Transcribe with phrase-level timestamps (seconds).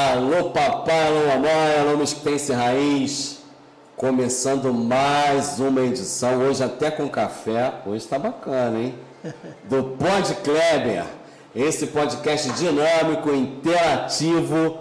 [0.00, 3.40] Alô papai, alô mamãe, alô Misquense Raiz.
[3.96, 7.74] Começando mais uma edição, hoje até com café.
[7.84, 8.94] Hoje está bacana, hein?
[9.64, 11.04] Do Pod Kleber.
[11.52, 14.78] Esse podcast dinâmico, interativo,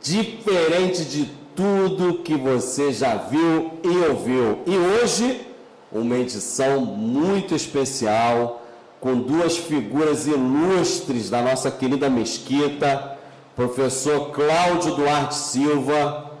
[0.00, 4.60] diferente de tudo que você já viu e ouviu.
[4.66, 5.48] E hoje,
[5.90, 8.62] uma edição muito especial,
[9.00, 13.13] com duas figuras ilustres da nossa querida mesquita
[13.56, 16.32] professor Cláudio Duarte Silva,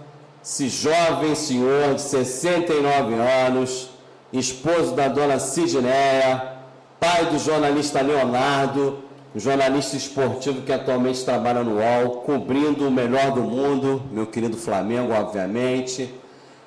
[0.42, 3.90] esse jovem senhor de 69 anos,
[4.32, 6.54] esposo da dona Sidneia,
[6.98, 8.98] pai do jornalista Leonardo,
[9.34, 15.12] jornalista esportivo que atualmente trabalha no UOL, cobrindo o melhor do mundo, meu querido Flamengo,
[15.12, 16.12] obviamente.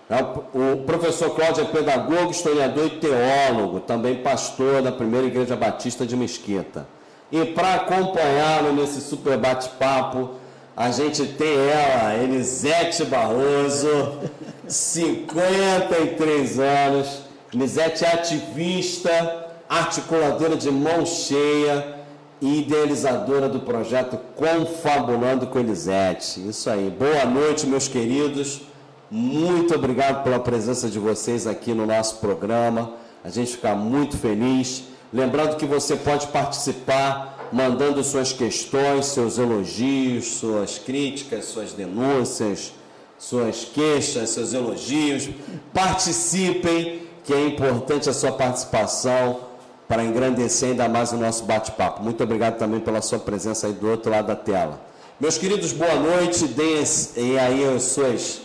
[0.09, 6.05] É o professor Cláudio é pedagogo, historiador e teólogo, também pastor da primeira igreja batista
[6.05, 6.87] de Mesquita.
[7.31, 10.31] E para acompanhá-lo nesse super bate-papo,
[10.75, 14.19] a gente tem ela, Elisete Barroso,
[14.67, 17.21] 53 anos.
[17.53, 21.97] Elisete é ativista, articuladora de mão cheia
[22.39, 26.47] e idealizadora do projeto Confabulando com Elisete.
[26.47, 26.89] Isso aí.
[26.89, 28.61] Boa noite, meus queridos.
[29.09, 32.93] Muito obrigado pela presença de vocês aqui no nosso programa.
[33.23, 34.83] A gente fica muito feliz.
[35.13, 42.73] Lembrando que você pode participar mandando suas questões, seus elogios, suas críticas, suas denúncias,
[43.17, 45.29] suas queixas, seus elogios.
[45.73, 49.39] Participem, que é importante a sua participação
[49.87, 52.03] para engrandecer ainda mais o nosso bate-papo.
[52.03, 54.81] Muito obrigado também pela sua presença aí do outro lado da tela.
[55.19, 56.45] Meus queridos, boa noite.
[56.47, 58.41] Deem aí as suas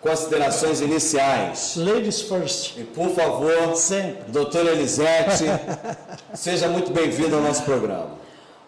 [0.00, 1.76] Considerações iniciais.
[1.76, 2.78] Ladies first.
[2.78, 4.32] E por favor, Sempre.
[4.32, 5.44] doutora Elisete,
[6.34, 8.18] seja muito bem-vinda ao nosso programa.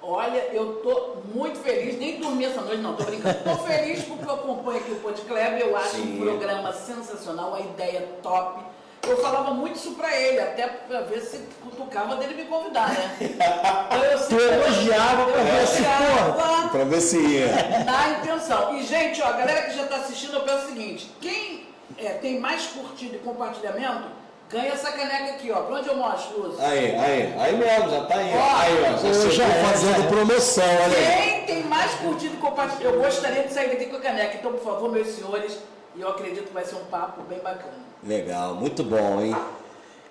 [0.03, 3.39] Olha, eu estou muito feliz, nem dormi essa noite, não, estou brincando.
[3.39, 6.19] Estou feliz porque eu acompanho aqui o Pod Club, eu acho Sim.
[6.19, 8.65] um programa sensacional, uma ideia top
[9.08, 13.17] eu falava muito isso pra ele, até pra ver se cutucava dele me convidar, né?
[13.20, 16.68] Então eu Tu elogiava pra ver se porra.
[16.68, 17.85] Pra ver se ia.
[17.85, 18.79] Na intenção.
[18.79, 21.67] E, gente, ó, a galera que já tá assistindo, eu penso o seguinte: quem
[21.98, 24.05] é, tem mais curtido e compartilhamento,
[24.48, 25.62] ganha essa caneca aqui, ó.
[25.62, 26.64] Pra onde eu mostro, Lúcio?
[26.64, 28.33] Aí, aí, aí mesmo, já tá aí.
[28.35, 29.30] Ó, aí, ó.
[29.30, 31.17] Já é, fazendo promoção, olha.
[31.17, 34.36] Quem tem mais curtido e compartilhamento, eu gostaria de sair daqui com a caneca.
[34.36, 35.58] Então, por favor, meus senhores,
[35.95, 37.75] e eu acredito que vai ser um papo bem bacana.
[38.03, 39.36] Legal, muito bom, hein?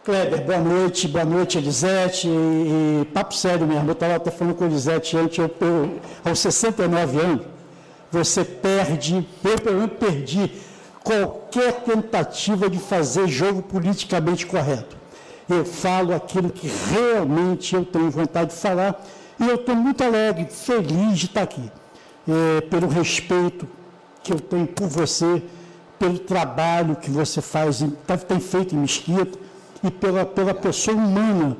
[0.04, 2.28] Kleber, boa noite, boa noite, Elisete.
[2.28, 6.00] E, e papo sério mesmo, eu estava até falando com a Elisete antes, eu, eu,
[6.24, 7.46] aos 69 anos,
[8.12, 10.52] você perde, eu, eu perdi
[11.04, 14.98] qualquer tentativa de fazer jogo politicamente correto.
[15.50, 19.04] Eu falo aquilo que realmente eu tenho vontade de falar
[19.40, 21.72] e eu estou muito alegre, feliz de estar aqui,
[22.28, 23.68] é, pelo respeito
[24.24, 25.42] que eu tenho por você
[26.02, 29.38] pelo trabalho que você faz, tá, tem feito em Mesquita,
[29.84, 31.56] e pela, pela pessoa humana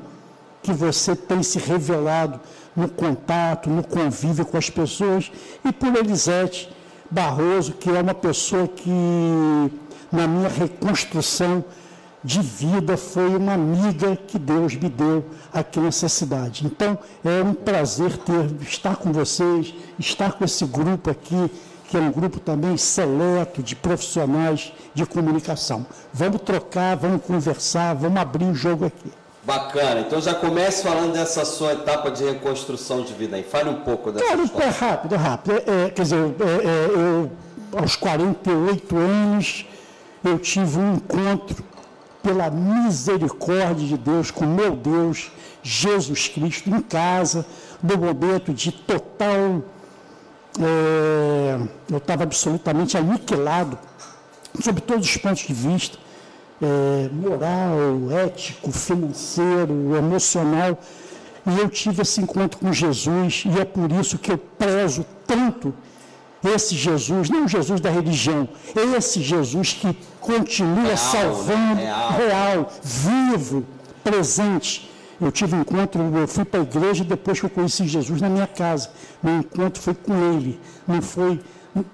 [0.60, 2.40] que você tem se revelado
[2.74, 5.30] no contato, no convívio com as pessoas,
[5.64, 6.68] e por Elisete
[7.08, 8.90] Barroso, que é uma pessoa que,
[10.10, 11.64] na minha reconstrução
[12.24, 16.66] de vida, foi uma amiga que Deus me deu aqui nessa cidade.
[16.66, 21.48] Então, é um prazer ter, estar com vocês, estar com esse grupo aqui,
[21.92, 25.84] que é um grupo também seleto de profissionais de comunicação.
[26.10, 29.12] Vamos trocar, vamos conversar, vamos abrir o jogo aqui.
[29.44, 30.00] Bacana.
[30.00, 33.42] Então já comece falando dessa sua etapa de reconstrução de vida aí.
[33.42, 34.64] Fale um pouco dessa Claro, história.
[34.64, 35.52] é rápido, é rápido.
[35.54, 39.66] É, é, quer dizer, é, é, aos 48 anos,
[40.24, 41.62] eu tive um encontro
[42.22, 45.30] pela misericórdia de Deus com meu Deus,
[45.62, 47.44] Jesus Cristo, em casa,
[47.82, 49.62] no momento de total
[50.60, 51.58] é,
[51.90, 53.78] eu estava absolutamente aniquilado,
[54.60, 55.98] sob todos os pontos de vista,
[56.60, 60.78] é, moral, ético, financeiro, emocional.
[61.46, 65.74] E eu tive esse encontro com Jesus, e é por isso que eu prezo tanto
[66.44, 68.48] esse Jesus, não o Jesus da religião,
[68.96, 72.12] esse Jesus que continua real, salvando, real.
[72.12, 73.64] real, vivo,
[74.02, 74.91] presente
[75.22, 78.28] eu tive um encontro, eu fui para a igreja depois que eu conheci Jesus na
[78.28, 78.90] minha casa.
[79.22, 81.40] Meu encontro foi com ele, não foi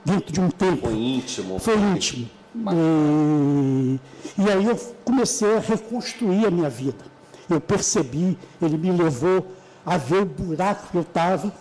[0.04, 0.88] dentro de um tempo.
[0.88, 1.58] Foi íntimo.
[1.58, 2.28] Foi íntimo.
[2.54, 4.00] E,
[4.38, 7.04] e aí eu comecei a reconstruir a minha vida.
[7.50, 9.46] Eu percebi, ele me levou
[9.84, 11.52] a ver o buraco que eu estava.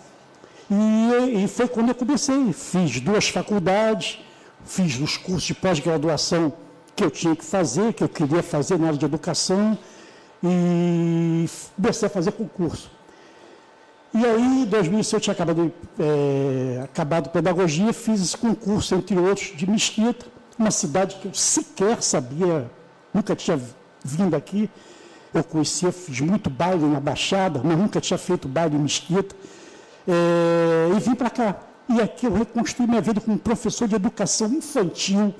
[0.70, 2.50] E, e foi quando eu comecei.
[2.52, 4.18] Fiz duas faculdades,
[4.64, 6.52] fiz os cursos de pós-graduação
[6.96, 9.78] que eu tinha que fazer, que eu queria fazer na área de educação
[10.42, 11.46] e
[11.76, 12.90] comecei a fazer concurso.
[14.14, 19.52] E aí, em 2006, eu tinha acabado, é, acabado pedagogia, fiz esse concurso, entre outros,
[19.54, 20.26] de Mesquita,
[20.58, 22.70] uma cidade que eu sequer sabia,
[23.12, 23.60] nunca tinha
[24.02, 24.70] vindo aqui.
[25.32, 29.36] Eu conhecia, fiz muito baile na Baixada, mas nunca tinha feito baile em Mesquita.
[30.06, 31.56] É, e vim para cá.
[31.88, 35.34] E aqui eu reconstruí minha vida como professor de educação infantil,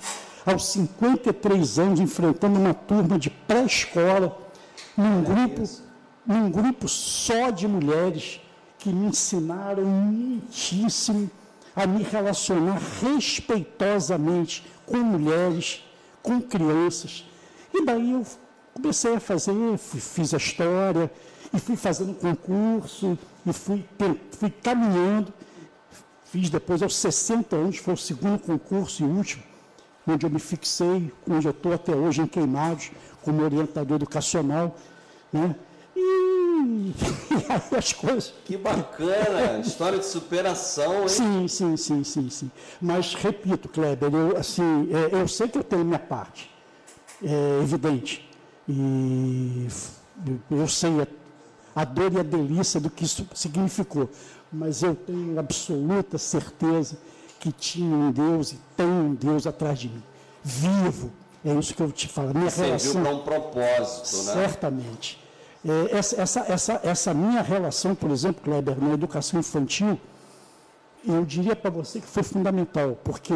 [0.47, 4.37] aos 53 anos, enfrentando uma turma de pré-escola,
[4.99, 5.63] num grupo,
[6.27, 8.41] num grupo só de mulheres
[8.79, 11.31] que me ensinaram muitíssimo
[11.77, 15.85] a me relacionar respeitosamente com mulheres,
[16.21, 17.25] com crianças.
[17.73, 18.27] E daí eu
[18.75, 21.09] comecei a fazer, fui, fiz a história,
[21.55, 23.17] e fui fazendo concurso,
[23.47, 23.85] e fui,
[24.33, 25.33] fui caminhando.
[26.25, 29.43] Fiz depois aos 60 anos, foi o segundo concurso e último,
[30.07, 32.91] onde eu me fixei, onde eu estou até hoje em Queimados,
[33.23, 34.77] como orientador educacional.
[35.33, 35.55] Né?
[35.99, 36.95] E,
[37.49, 38.35] aí as coisas.
[38.45, 39.59] Que bacana!
[39.61, 41.09] História de superação, hein?
[41.09, 42.51] Sim, sim, sim, sim, sim.
[42.81, 46.51] Mas repito, Kleber, eu, assim, é, eu sei que eu tenho minha parte.
[47.23, 48.29] É evidente.
[48.69, 49.67] E
[50.51, 51.07] eu sei a,
[51.81, 54.11] a dor e a delícia do que isso significou.
[54.53, 56.99] Mas eu tenho absoluta certeza
[57.39, 60.03] que tinha um Deus e tem um Deus atrás de mim.
[60.43, 61.11] Vivo.
[61.45, 62.35] É isso que eu te falo.
[62.35, 63.03] Minha Serviu relação.
[63.03, 64.33] para um propósito, né?
[64.33, 65.19] Certamente.
[65.65, 69.99] É, essa, essa, essa, essa minha relação, por exemplo, Kleber, na educação infantil,
[71.07, 73.35] eu diria para você que foi fundamental, porque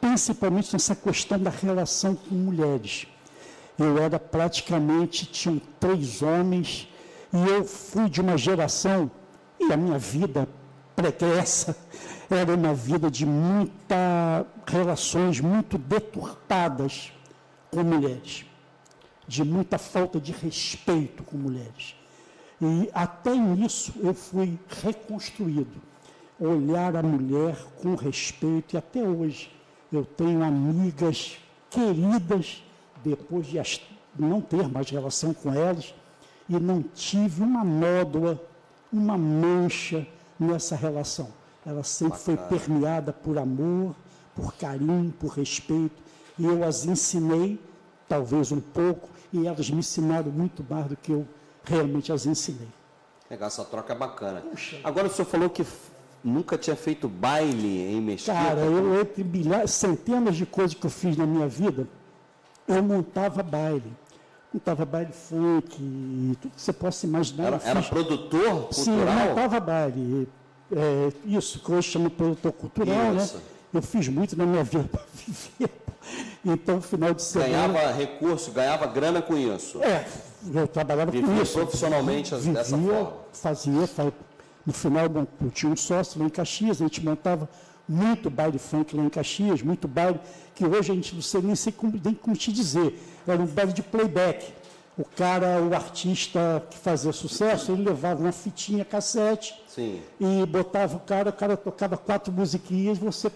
[0.00, 3.06] principalmente nessa questão da relação com mulheres.
[3.78, 6.88] Eu era praticamente, tinham três homens,
[7.32, 9.10] e eu fui de uma geração,
[9.58, 10.48] e a minha vida
[10.96, 11.76] pregressa
[12.30, 17.12] era uma vida de muitas relações muito deturpadas
[17.70, 18.44] com mulheres
[19.30, 21.94] de muita falta de respeito com mulheres.
[22.60, 25.80] E até nisso eu fui reconstruído.
[26.36, 29.52] Olhar a mulher com respeito, e até hoje
[29.92, 31.38] eu tenho amigas
[31.70, 32.60] queridas,
[33.04, 33.60] depois de
[34.18, 35.94] não ter mais relação com elas,
[36.48, 38.42] e não tive uma nódoa,
[38.92, 40.04] uma mancha
[40.36, 41.28] nessa relação.
[41.64, 42.48] Ela sempre Bacana.
[42.48, 43.94] foi permeada por amor,
[44.34, 46.02] por carinho, por respeito,
[46.38, 47.58] e eu as ensinei,
[48.08, 51.26] talvez um pouco, e elas me ensinaram muito mais do que eu
[51.64, 52.68] realmente as ensinei.
[53.30, 54.40] Legal, essa troca é bacana.
[54.40, 54.80] Puxa.
[54.82, 55.64] Agora o senhor falou que
[56.24, 58.32] nunca tinha feito baile em Mesquita.
[58.32, 61.86] Cara, eu entre milhares, centenas de coisas que eu fiz na minha vida,
[62.66, 63.92] eu montava baile.
[64.52, 67.46] Montava baile funk, tudo que você possa imaginar.
[67.46, 68.72] Era, era produtor cultural?
[68.72, 70.28] Sim, eu montava baile.
[70.72, 73.22] É, isso que hoje chama produtor cultural, né?
[73.22, 73.36] isso.
[73.36, 73.42] né?
[73.72, 75.70] Eu fiz muito na minha vida para viver
[76.44, 77.68] então, final de semana.
[77.68, 79.82] Ganhava recurso, ganhava grana com isso.
[79.82, 80.06] É,
[80.54, 81.52] eu trabalhava Vivia com isso.
[81.52, 83.12] profissionalmente Vivia, dessa forma.
[83.32, 84.12] Fazia, fazia,
[84.64, 85.04] no final
[85.42, 87.48] eu tinha um sócio lá em Caxias, a gente montava
[87.88, 90.20] muito baile funk lá em Caxias, muito baile,
[90.54, 92.98] que hoje a gente não sei nem, sei como, nem como te dizer.
[93.26, 94.54] Era um baile de playback.
[94.98, 100.02] O cara, o artista que fazia sucesso, ele levava uma fitinha cassete Sim.
[100.20, 103.30] e botava o cara, o cara tocava quatro musiquinhas, você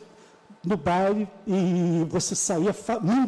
[0.65, 2.75] no baile e você saía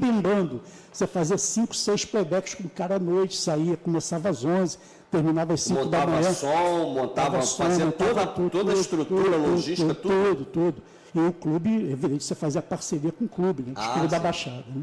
[0.00, 0.62] lembrando.
[0.93, 4.78] Você fazia cinco, seis playbacks com o cara à noite, saía, começava às 11,
[5.11, 6.32] terminava às 5 da manhã.
[6.32, 10.46] Som, montava som, fazia montava toda, tudo, toda a estrutura, tudo, logística, tudo, tudo.
[10.46, 10.82] Tudo.
[11.14, 13.73] E o clube, evidente, você fazia parceria com o clube, né?
[13.76, 14.64] O clube da Baixada.
[14.75, 14.83] Né?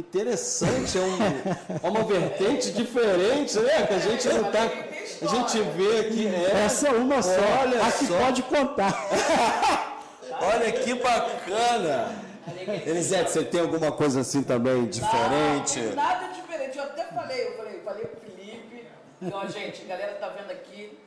[0.00, 1.18] Interessante, é, um,
[1.82, 3.86] é uma vertente diferente, né?
[3.86, 4.62] Que a gente não tá.
[4.62, 6.26] A gente vê aqui.
[6.26, 7.30] É, Essa é uma só.
[7.60, 8.18] Olha a que só.
[8.18, 9.90] pode contar.
[10.40, 12.16] Olha que bacana!
[12.86, 15.80] Elisete, você tem alguma coisa assim também diferente?
[15.80, 16.78] Não, nada diferente.
[16.78, 18.86] Eu até falei, eu falei, falei pro Felipe,
[19.30, 20.98] ó, gente, a galera tá vendo aqui,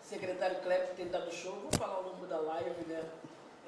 [0.00, 3.00] secretário Kleber tem dado show, vou falar ao longo da live, né?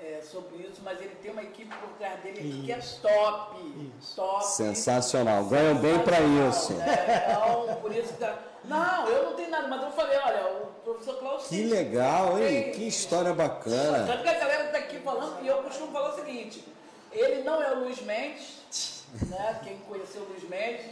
[0.02, 3.92] É, sobre isso, mas ele tem uma equipe por trás dele aqui que é top.
[4.16, 4.46] Top.
[4.46, 5.44] Sensacional.
[5.44, 6.72] Ganham bem para isso.
[6.72, 6.86] Né?
[7.30, 8.20] Então, por isso que.
[8.20, 11.46] Tá- não, eu não tenho nada, mas eu falei, olha, o professor Cláudio.
[11.48, 12.72] Que legal, hein?
[12.72, 14.06] Que história bacana.
[14.06, 16.64] Tanto que a galera está aqui falando, e eu costumo falar o seguinte:
[17.12, 19.60] ele não é o Luiz Mendes, né?
[19.62, 20.86] Quem conheceu o Luiz Mendes.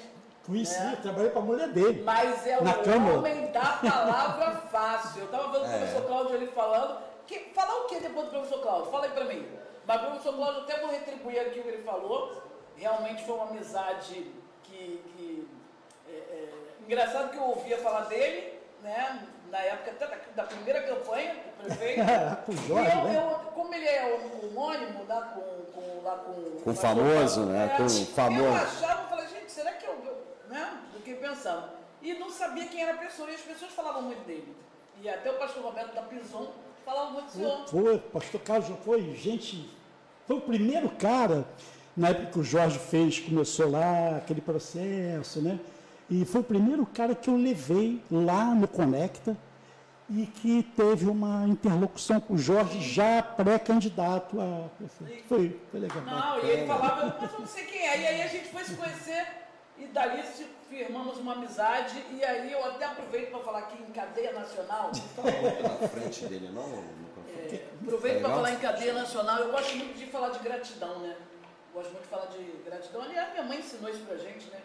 [0.47, 0.99] Conheci, né?
[1.03, 2.03] trabalhei para a mulher dele.
[2.03, 3.19] Mas é o câmara.
[3.19, 5.21] homem da palavra fácil.
[5.21, 5.77] Eu estava vendo é.
[5.77, 7.08] o professor Cláudio ali falando.
[7.29, 8.91] Que, falar o que depois do professor Cláudio?
[8.91, 9.47] Fala aí para mim.
[9.87, 12.43] Mas o professor Cláudio, até vou retribuir aqui o que ele falou.
[12.75, 14.33] Realmente foi uma amizade
[14.65, 15.03] que.
[15.15, 15.49] que
[16.09, 16.49] é, é,
[16.87, 19.29] engraçado que eu ouvia falar dele, né?
[19.51, 22.01] na época até da, da primeira campanha do prefeito.
[22.49, 23.17] e eu, né?
[23.17, 27.75] eu, como ele é homônimo lá com, com, lá com, com o famoso, né?
[27.77, 28.45] Com o famoso.
[28.45, 30.27] Eu achava, falei, gente, será que eu.
[30.49, 30.83] Né?
[30.93, 31.71] Do que pensando.
[32.01, 34.57] E não sabia quem era a pessoa, e as pessoas falavam muito dele.
[35.03, 36.51] E até o pastor Roberto da Pison
[36.89, 37.69] falava muito do senhor.
[37.69, 39.69] Foi, pastor Carlos foi gente,
[40.27, 41.47] foi o primeiro cara,
[41.95, 45.61] na época que o Jorge fez, começou lá, aquele processo, né?
[46.09, 49.37] E foi o primeiro cara que eu levei lá no Conecta
[50.09, 54.71] e que teve uma interlocução com o Jorge já pré-candidato a
[55.29, 56.03] Foi, foi legal.
[56.03, 58.01] Não, e ele falava, mas eu não sei quem é.
[58.01, 59.27] E aí a gente foi se conhecer
[59.79, 60.23] e dali
[60.69, 62.05] firmamos uma amizade.
[62.11, 64.91] E aí eu até aproveito para falar aqui em cadeia nacional.
[64.93, 65.23] Está
[65.81, 66.63] na frente dele, não?
[67.29, 69.39] É, aproveito para falar em cadeia nacional.
[69.39, 71.17] Eu gosto muito de falar de gratidão, né?
[71.73, 73.03] Gosto muito de falar de gratidão.
[73.03, 74.61] Aliás, minha mãe ensinou isso pra gente, né?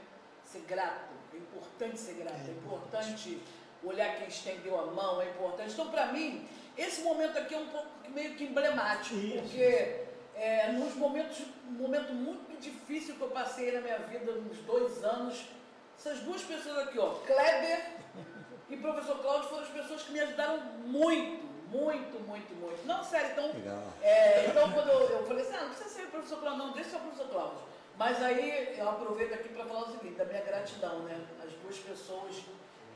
[0.46, 1.14] Ser grato.
[1.34, 2.42] É importante ser grato.
[2.48, 3.42] É, é importante
[3.84, 5.74] olhar quem estendeu a mão, é importante.
[5.74, 9.40] Então, para mim, esse momento aqui é um pouco meio que emblemático, Isso.
[9.40, 10.04] porque
[10.36, 15.04] é, nos momentos, um momento muito difícil que eu passei na minha vida, uns dois
[15.04, 15.46] anos,
[15.98, 17.98] essas duas pessoas aqui, ó, Kleber
[18.70, 22.86] e professor Cláudio, foram as pessoas que me ajudaram muito, muito, muito, muito.
[22.86, 23.52] Não, sério, então.
[24.02, 26.74] É, então quando eu, eu, falei assim, ah, não precisa ser o professor Cláudio, não,
[26.74, 27.58] deixa ser o professor Cláudio.
[27.98, 31.22] Mas aí eu aproveito aqui para falar o seguinte, da minha gratidão, né?
[31.46, 32.44] As duas pessoas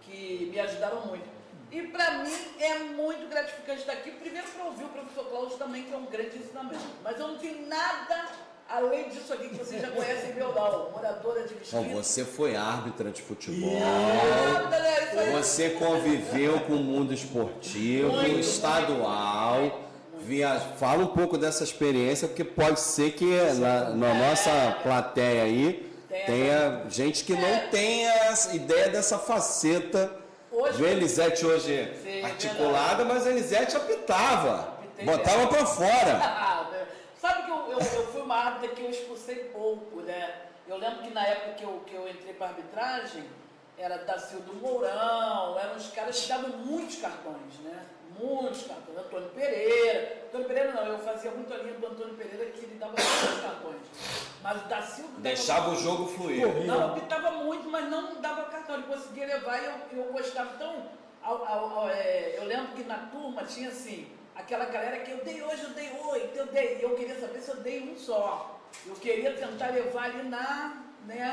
[0.02, 1.28] que me ajudaram muito.
[1.72, 5.84] E para mim é muito gratificante estar aqui, primeiro para ouvir o professor Cláudio também,
[5.84, 6.84] que é um grande ensinamento.
[7.04, 8.28] Mas eu não tenho nada
[8.70, 11.78] além disso aqui que vocês já conhecem Beldal, moradora de Mesquita.
[11.78, 13.72] Bom, você foi árbitra de futebol.
[13.72, 15.32] Yeah.
[15.32, 19.60] Você conviveu com o mundo esportivo, muito, estadual.
[19.60, 19.88] Muito.
[20.20, 20.60] Via...
[20.60, 23.26] Fala um pouco dessa experiência, porque pode ser que
[23.60, 25.88] na, na nossa plateia aí
[26.26, 27.68] tenha gente que não é.
[27.68, 30.12] tenha ideia dessa faceta
[30.52, 36.68] hoje, do Elisete hoje sim, articulada, mas o Elisete apitava, Apitei botava para fora.
[37.22, 40.42] Sabe que eu, eu, eu, fui uma árbitra que eu expulsei pouco, né?
[40.68, 43.24] Eu lembro que na época que eu, que eu entrei para arbitragem,
[43.78, 47.86] era Dacildo Mourão, eram os caras que davam muitos cartões, né?
[48.20, 48.98] Muitos cartões.
[48.98, 50.24] Antônio Pereira.
[50.28, 53.42] Antônio Pereira não, eu fazia muito a linha do Antônio Pereira que ele dava muitos
[53.42, 53.82] cartões.
[54.44, 55.20] Mas o Silva.
[55.20, 56.46] Deixava o jogo fluir.
[56.66, 58.76] Não, pitava muito, mas não dava cartão.
[58.76, 60.52] Ele conseguia levar e eu, eu gostava.
[60.56, 60.86] Então,
[61.24, 65.24] ao, ao, ao, é, eu lembro que na turma tinha assim, aquela galera que eu
[65.24, 66.79] dei hoje, eu dei oito, eu dei.
[66.82, 68.60] Eu queria saber se eu dei um só.
[68.86, 70.84] Eu queria tentar levar ali na.
[71.06, 71.32] Né,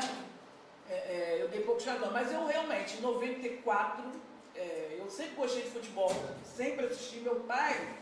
[0.89, 2.11] é, é, eu dei pouco cartão.
[2.11, 4.03] Mas eu realmente, em 94,
[4.55, 6.11] é, eu sempre gostei de futebol,
[6.43, 7.19] sempre assisti.
[7.19, 7.95] Meu pai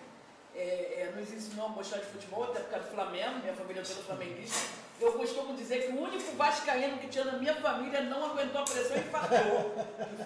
[0.55, 3.83] é, é, nos ensinou a gostar de futebol, até por causa do Flamengo, minha família
[3.83, 4.83] toda flamenguista.
[5.01, 8.63] Eu costumo dizer que o único vascaíno que tinha na minha família não aguentou a
[8.63, 9.75] pressão e infartou.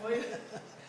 [0.02, 0.22] Foi,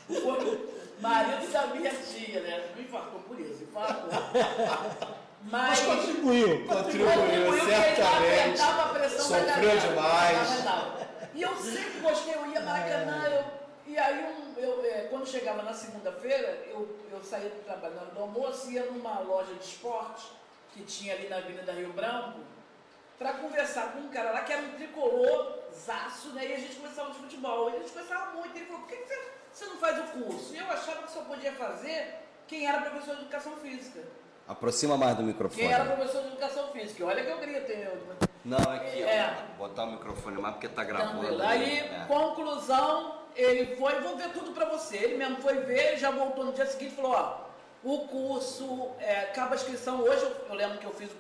[0.09, 0.69] foi
[1.01, 2.71] marido da minha tia, né?
[2.75, 4.11] Não infartou por isso, infartou.
[5.51, 6.67] Mas, mas contribuiu.
[6.67, 8.61] Contribuiu, contribuiu certamente.
[8.61, 10.65] A pressão Sofreu demais.
[11.33, 13.45] E eu sempre gostei, eu ia Maracanã, eu,
[13.87, 18.03] e aí um, eu, é, quando chegava na segunda-feira, eu, eu saía do trabalho na
[18.03, 20.27] hora do almoço, ia numa loja de esporte
[20.73, 22.41] que tinha ali na Avenida Rio Branco,
[23.19, 26.47] para conversar com um cara lá que era um tricolor zaço, né?
[26.47, 27.71] E a gente conversava de futebol.
[27.71, 28.57] E a gente conversava muito.
[28.57, 30.55] E ele falou, por que, que você, você não faz o curso?
[30.55, 32.15] E eu achava que só podia fazer
[32.47, 34.01] quem era professor de educação física.
[34.47, 35.61] Aproxima mais do microfone.
[35.61, 37.05] Quem era professor de educação física.
[37.05, 37.93] Olha que eu queria ter.
[38.45, 41.43] Não, aqui, é, ó, botar o microfone mais porque tá gravando.
[41.43, 42.05] Aí, é.
[42.09, 44.97] conclusão, ele foi, vou ver tudo para você.
[44.97, 47.49] Ele mesmo foi ver, já voltou no dia seguinte e falou, ó,
[47.85, 51.11] o curso, é, acaba a inscrição hoje, eu lembro que eu fiz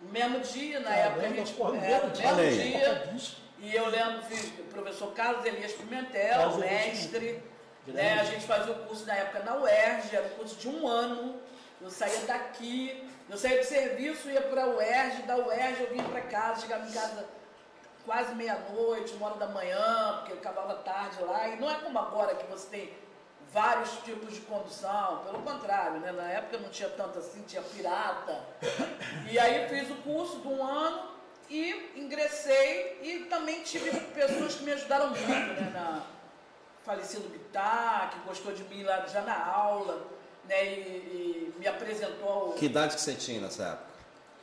[0.00, 1.60] no mesmo dia, na época a gente.
[1.60, 3.14] É, no mesmo dia.
[3.58, 7.42] E eu lembro, fiz o professor Carlos Elias Pimentel, mestre.
[7.92, 10.86] Né, a gente fazia o curso na época na UERJ, era um curso de um
[10.86, 11.40] ano.
[11.80, 16.04] Eu saía daqui, eu saía do serviço, ia para a UERJ, da UERJ eu vinha
[16.04, 17.26] para casa, chegava em casa
[18.04, 21.48] quase meia-noite, uma hora da manhã, porque eu acabava tarde lá.
[21.48, 22.92] E não é como agora que você tem
[23.52, 26.12] vários tipos de condução, pelo contrário, né?
[26.12, 28.40] na época não tinha tanto assim, tinha pirata.
[29.30, 31.10] E aí fiz o curso de um ano
[31.48, 35.70] e ingressei e também tive pessoas que me ajudaram muito, né?
[35.74, 36.02] Na,
[36.84, 40.06] falecido Bittar, que gostou de mim lá já na aula,
[40.48, 40.64] né?
[40.64, 42.52] E, e me apresentou.
[42.54, 43.90] Que idade que você tinha nessa época?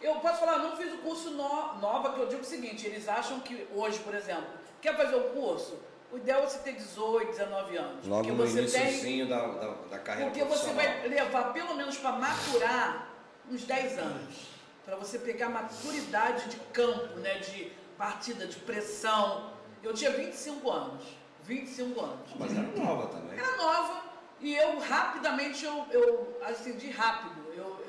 [0.01, 3.07] Eu posso falar, não fiz o curso no, nova, que eu digo o seguinte, eles
[3.07, 4.45] acham que hoje, por exemplo,
[4.79, 5.79] quer fazer o curso?
[6.11, 8.07] O ideal é você ter 18, 19 anos.
[8.07, 13.09] Logo no iníciozinho da, da, da, carreira Porque você vai levar pelo menos para maturar
[13.49, 14.35] uns 10 anos.
[14.85, 19.51] Para você pegar maturidade de campo, né, de partida, de pressão.
[19.83, 21.03] Eu tinha 25 anos.
[21.47, 22.29] 25 anos.
[22.37, 23.39] Mas era nova também.
[23.39, 24.03] Era nova.
[24.39, 27.53] E eu rapidamente, eu, eu acendi rápido.
[27.55, 27.85] Eu,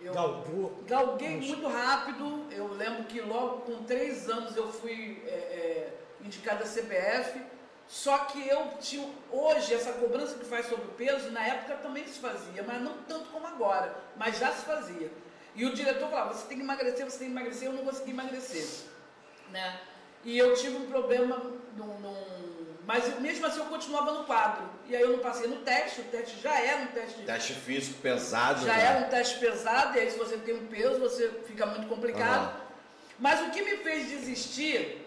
[0.00, 0.82] eu Galgou.
[0.86, 2.46] galguei muito rápido.
[2.50, 7.40] Eu lembro que logo com três anos eu fui é, é, indicada a CBF.
[7.86, 9.08] Só que eu tinha.
[9.30, 12.98] Hoje, essa cobrança que faz sobre o peso, na época também se fazia, mas não
[13.08, 15.10] tanto como agora, mas já se fazia.
[15.54, 18.10] E o diretor falava: você tem que emagrecer, você tem que emagrecer, eu não consegui
[18.10, 18.66] emagrecer.
[19.50, 19.80] Né?
[20.22, 21.38] E eu tive um problema
[21.74, 22.37] num, num
[22.88, 24.66] mas mesmo assim eu continuava no quadro.
[24.88, 27.20] E aí eu não passei no teste, o teste já era um teste.
[27.20, 28.64] Teste físico pesado.
[28.64, 28.80] Já, já.
[28.80, 32.50] era um teste pesado, e aí se você tem um peso, você fica muito complicado.
[32.50, 32.60] Uhum.
[33.18, 35.06] Mas o que me fez desistir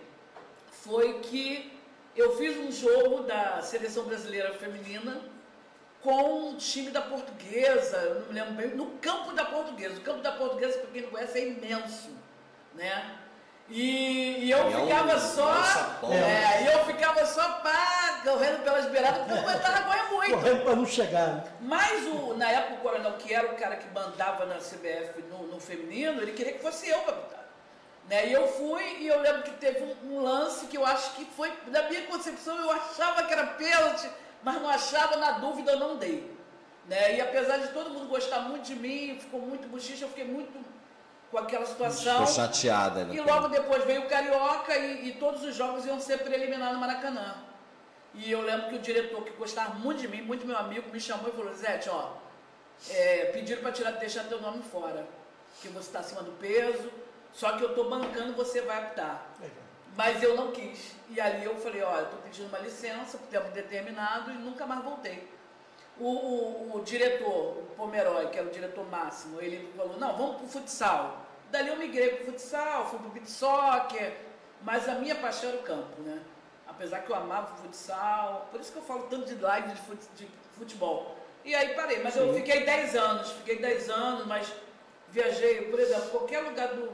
[0.69, 1.75] foi que
[2.15, 5.19] eu fiz um jogo da seleção brasileira feminina
[6.03, 9.97] com o time da portuguesa, eu não me lembro bem, no campo da portuguesa.
[9.97, 12.11] O campo da portuguesa, para quem não conhece, é imenso.
[12.75, 13.20] Né?
[13.71, 15.53] E, e eu é ficava um, só.
[16.11, 20.31] É, e eu ficava só pá, correndo pelas beiradas, porque eu não aguentava correr muito.
[20.31, 21.45] Correndo para não chegar.
[21.61, 25.47] Mas o, na época o coronel, que era o cara que mandava na CBF no,
[25.47, 27.39] no feminino, ele queria que fosse eu capitão.
[28.09, 28.27] Né?
[28.27, 31.23] E eu fui e eu lembro que teve um, um, lance que eu acho que
[31.23, 34.09] foi, na minha concepção, eu achava que era pênalti,
[34.43, 36.29] mas não achava, na dúvida eu não dei.
[36.87, 37.15] Né?
[37.15, 40.51] E apesar de todo mundo gostar muito de mim, ficou muito bochicha, eu fiquei muito
[41.31, 42.19] com aquela situação.
[42.19, 43.15] Ficou chateada, né?
[43.15, 46.79] E logo depois veio o Carioca e, e todos os jogos iam ser preliminar no
[46.79, 47.35] Maracanã.
[48.13, 50.99] E eu lembro que o diretor, que gostava muito de mim, muito meu amigo, me
[50.99, 52.09] chamou e falou, Zé, ó,
[52.89, 55.07] é, pediram para tirar, deixar teu nome fora,
[55.61, 56.91] que você está acima do peso,
[57.31, 59.31] só que eu estou bancando, você vai optar.
[59.95, 60.93] Mas eu não quis.
[61.09, 64.65] E ali eu falei, ó, eu estou pedindo uma licença por tempo determinado e nunca
[64.65, 65.29] mais voltei.
[65.99, 70.37] O, o, o, diretor, o Pomeroy, que era o diretor máximo, ele falou, não, vamos
[70.37, 71.25] pro futsal.
[71.51, 74.15] Dali eu migrei pro futsal, fui pro beat soccer,
[74.61, 76.21] mas a minha paixão era o campo, né?
[76.65, 79.73] Apesar que eu amava o futsal, por isso que eu falo tanto de live
[80.15, 81.17] de futebol.
[81.43, 82.21] E aí parei, mas Sim.
[82.21, 84.51] eu fiquei 10 anos, fiquei 10 anos, mas
[85.09, 86.91] viajei, por exemplo, qualquer lugar do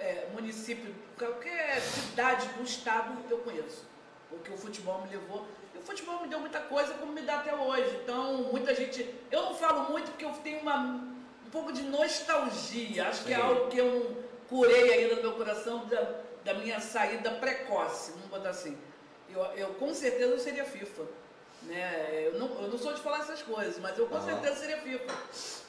[0.00, 3.88] é, município, qualquer cidade do estado eu conheço.
[4.28, 5.46] Porque o futebol me levou
[5.80, 8.00] o futebol me deu muita coisa como me dá até hoje.
[8.02, 9.08] Então, muita gente.
[9.30, 13.08] Eu não falo muito porque eu tenho uma, um pouco de nostalgia.
[13.08, 17.30] Acho que é algo que eu curei ainda no meu coração da, da minha saída
[17.30, 18.76] precoce, vamos botar assim.
[19.28, 21.04] Eu, eu com certeza eu seria FIFA.
[21.62, 22.26] Né?
[22.26, 24.24] Eu, não, eu não sou de falar essas coisas, mas eu com uhum.
[24.24, 25.14] certeza seria FIFA.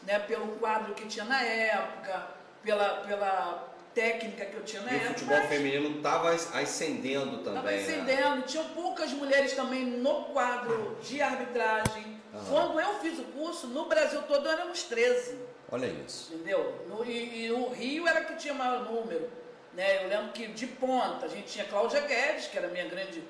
[0.03, 0.19] Né?
[0.19, 2.27] Pelo quadro que tinha na época,
[2.63, 5.11] pela, pela técnica que eu tinha na e época.
[5.11, 7.57] o futebol feminino estava ascendendo também.
[7.57, 7.77] Estava né?
[7.77, 8.43] ascendendo, né?
[8.47, 12.21] tinham poucas mulheres também no quadro de arbitragem.
[12.49, 15.37] Quando eu fiz o curso, no Brasil todo éramos 13.
[15.71, 16.33] Olha isso.
[16.33, 16.85] Entendeu?
[16.87, 19.29] No, e, e o Rio era que tinha maior número.
[19.73, 20.03] Né?
[20.03, 23.23] Eu lembro que de ponta a gente tinha Cláudia Guedes, que era minha grande.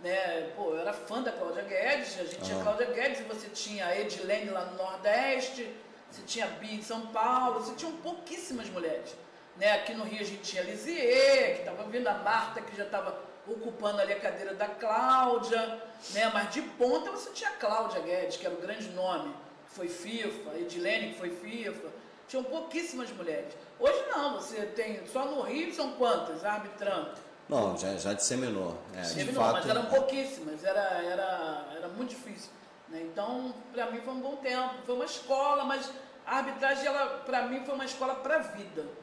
[0.00, 0.50] Né?
[0.56, 3.86] Pô, eu era fã da Cláudia Guedes, a gente tinha Cláudia Guedes, e você tinha
[3.86, 5.70] a Edilene lá no Nordeste,
[6.10, 9.14] você tinha a Bia em São Paulo, você tinha pouquíssimas mulheres.
[9.62, 9.74] Né?
[9.74, 13.16] Aqui no Rio a gente tinha Lisier, que estava vindo, a Marta, que já estava
[13.46, 16.28] ocupando ali a cadeira da Cláudia, né?
[16.34, 19.32] mas de ponta você tinha a Cláudia Guedes, que era o grande nome,
[19.68, 21.90] que foi FIFA, Edilene, que foi FIFA.
[22.26, 23.54] Tinham pouquíssimas mulheres.
[23.78, 27.12] Hoje não, você tem, só no Rio são quantas arbitrando?
[27.48, 28.76] Não, já, já disseminou.
[28.96, 32.50] É, disseminou, fato, mas eram pouquíssimas, era, era, era muito difícil.
[32.88, 33.02] Né?
[33.02, 35.88] Então, para mim foi um bom tempo, foi uma escola, mas
[36.26, 36.84] a arbitragem,
[37.24, 39.01] para mim, foi uma escola para a vida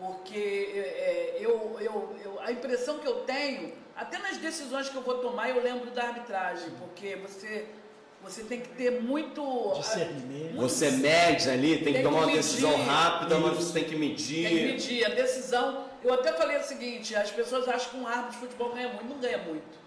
[0.00, 5.02] porque é, eu, eu, eu, a impressão que eu tenho, até nas decisões que eu
[5.02, 7.66] vou tomar, eu lembro da arbitragem, porque você,
[8.22, 9.74] você tem que ter muito.
[9.76, 10.56] Discernimento.
[10.56, 13.96] Você mede ali, tem, tem que tomar que uma decisão rápida, mas você tem que
[13.96, 14.48] medir.
[14.48, 15.04] Tem que medir.
[15.04, 15.84] A decisão.
[16.02, 19.04] Eu até falei o seguinte: as pessoas acham que um árbitro de futebol ganha muito.
[19.04, 19.78] Não ganha muito.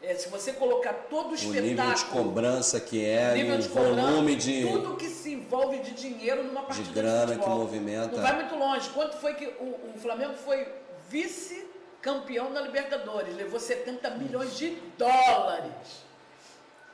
[0.00, 1.62] É, se você colocar todo o, o espetáculo.
[1.62, 4.62] nível de cobrança que é, o volume de.
[4.62, 8.16] Tudo que se envolve de dinheiro numa partida de grana de que movimenta.
[8.16, 8.88] Não vai muito longe.
[8.90, 10.68] Quanto foi que o, o Flamengo foi
[11.08, 13.34] vice-campeão da Libertadores?
[13.34, 16.06] Levou 70 milhões de dólares.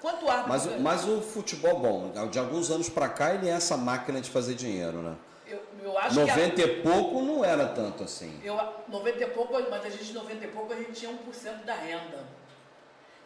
[0.01, 0.51] Quanto árbitro?
[0.51, 4.29] Mas, mas o futebol, bom, de alguns anos para cá ele é essa máquina de
[4.29, 5.15] fazer dinheiro, né?
[5.47, 6.67] Eu, eu acho 90 que a...
[6.67, 8.39] e pouco não era tanto assim.
[8.43, 8.55] Eu,
[8.89, 12.44] 90 e pouco, mas a gente 90 e pouco a gente tinha 1% da renda.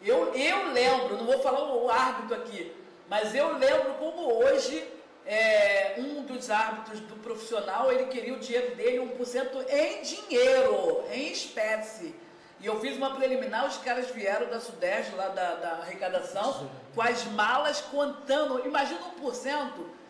[0.01, 2.71] Eu, eu lembro, não vou falar o árbitro aqui,
[3.09, 4.87] mas eu lembro como hoje
[5.25, 11.31] é, um dos árbitros do profissional, ele queria o dinheiro dele 1% em dinheiro, em
[11.31, 12.15] espécie.
[12.61, 17.01] E eu fiz uma preliminar, os caras vieram da Sudeste, lá da, da arrecadação, com
[17.01, 18.65] as malas contando.
[18.65, 19.69] Imagina 1%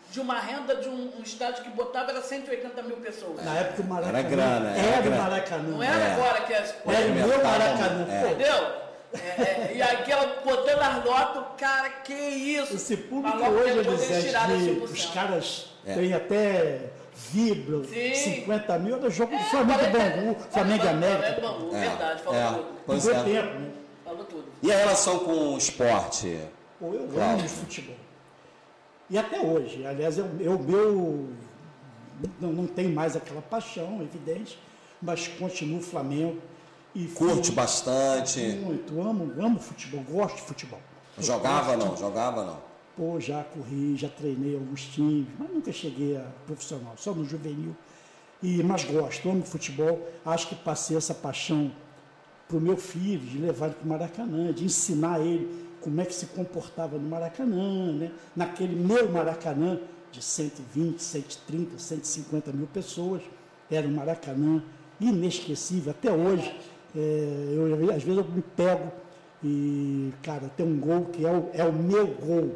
[0.10, 3.44] de uma renda de um, um, estádio que botava era 180 mil pessoas.
[3.44, 4.20] Na época do Maracanã.
[4.20, 5.70] Era grana, era, era Maracanã.
[5.70, 6.14] Não era é.
[6.14, 8.08] agora que as Era o meu Maracanã.
[8.10, 8.32] É.
[8.32, 8.89] Entendeu?
[9.14, 12.76] É, é, e aquela botando as notas, cara, que isso?
[12.76, 15.94] Esse público hoje, Elisete, os caras é.
[15.96, 16.92] têm até
[17.32, 18.14] vibram, Sim.
[18.14, 21.34] 50 mil, era jogo do é, Flamengo Bangu, Flamengo América.
[21.34, 22.50] Flamengo Bangu, verdade, falou é,
[22.86, 23.12] tudo.
[23.12, 23.24] É.
[23.24, 23.72] tempo, né?
[24.06, 24.46] Falou tudo.
[24.62, 26.40] E a relação com o esporte?
[26.80, 27.40] Pô, eu Claro.
[27.40, 27.96] amo futebol.
[29.10, 31.30] E até hoje, aliás, eu, eu meu
[32.40, 34.60] não, não tem mais aquela paixão, evidente,
[35.02, 36.40] mas continuo Flamengo
[36.96, 38.40] e Curte fui- bastante?
[38.42, 40.80] muito, amo, amo futebol, gosto de futebol.
[41.18, 41.96] Jogava não?
[41.98, 42.58] Jogava não?
[42.96, 47.76] Pô, já corri, já treinei alguns times, mas nunca cheguei a profissional, só no juvenil.
[48.42, 50.08] E, mas gosto, amo futebol.
[50.26, 51.72] Acho que passei essa paixão
[52.48, 56.06] para o meu filho, de levar ele para o Maracanã, de ensinar ele como é
[56.06, 58.12] que se comportava no Maracanã, né?
[58.36, 59.80] naquele meu Maracanã
[60.12, 63.22] de 120, 130, 150 mil pessoas.
[63.70, 64.64] Era um Maracanã
[65.00, 66.54] inesquecível até hoje.
[66.96, 68.92] É, eu, às vezes eu me pego
[69.44, 72.56] e, cara, tem um gol que é o, é o meu gol.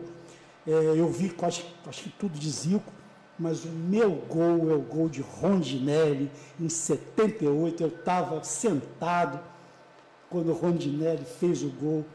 [0.67, 2.91] É, eu vi quase, acho que tudo de Zico,
[3.37, 7.81] mas o meu gol é o gol de Rondinelli em 78.
[7.83, 9.39] Eu estava sentado
[10.29, 12.05] quando o Rondinelli fez o gol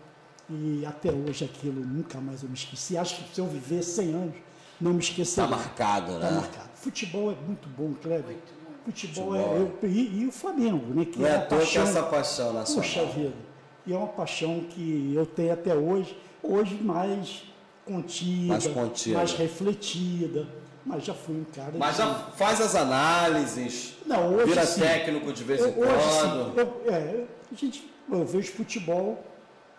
[0.51, 2.97] e até hoje aquilo nunca mais eu me esqueci.
[2.97, 4.35] Acho que se eu viver 100 anos,
[4.81, 5.51] não me esquecerei.
[5.51, 6.37] Tá marcado, Tá né?
[6.41, 6.69] marcado.
[6.75, 8.25] Futebol é muito bom, Kleber.
[8.25, 8.58] Muito, muito.
[8.93, 9.71] Futebol, Futebol.
[9.83, 9.87] é.
[9.87, 11.05] e, e o Flamengo, né?
[11.05, 11.83] Que Não é é que paixão.
[11.83, 12.83] essa paixão nacional.
[12.83, 13.33] Puxa vida.
[13.87, 17.43] E é uma paixão que eu tenho até hoje, hoje mais
[17.87, 19.17] contida, Mais contida.
[19.19, 20.47] mais refletida,
[20.87, 24.81] mas já fui um cara Mas de- já faz as análises, Não, hoje vira sim.
[24.81, 26.45] técnico de vez em Eu- hoje quando.
[26.55, 29.23] sim, eu, é, a gente, eu vejo futebol,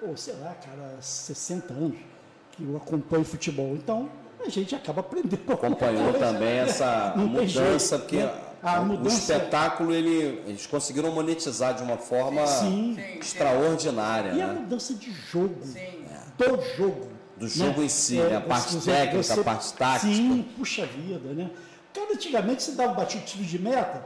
[0.01, 1.97] ou sei lá, cara, há 60 anos
[2.51, 3.73] que eu acompanho futebol.
[3.75, 4.09] Então,
[4.43, 5.39] a gente acaba aprendendo.
[5.53, 8.33] Acompanhou também essa Não tem mudança, jeito, porque né?
[8.61, 12.95] A o mudança- espetáculo ele, eles conseguiram monetizar de uma forma Sim.
[12.95, 14.31] Sim, extraordinária.
[14.33, 14.53] E a né?
[14.59, 15.55] mudança de jogo.
[15.63, 16.05] Sim.
[16.37, 17.07] do jogo.
[17.37, 18.35] Do jogo em si, né?
[18.37, 20.13] A parte você- técnica, a parte tática.
[20.13, 21.49] Sim, puxa vida, né?
[21.93, 24.05] Cara, antigamente você dava batia o tiro de meta,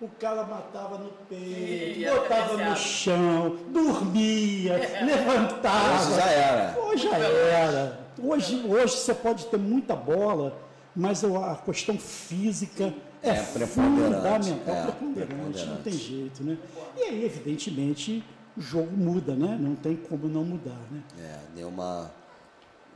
[0.00, 2.78] o cara matava no peito, botava no viciado.
[2.78, 5.94] chão, dormia, levantava.
[6.04, 6.78] Hoje já era.
[6.80, 8.00] Hoje já era.
[8.22, 10.56] Hoje, hoje você pode ter muita bola,
[10.94, 12.92] mas a questão física
[13.30, 15.82] é, É preponderante, fundamental, é, preponderante, não preponderante.
[15.82, 16.58] tem jeito, né?
[16.96, 18.24] E aí, evidentemente,
[18.56, 19.56] o jogo muda, né?
[19.60, 21.00] Não tem como não mudar, né?
[21.18, 22.10] É, deu uma.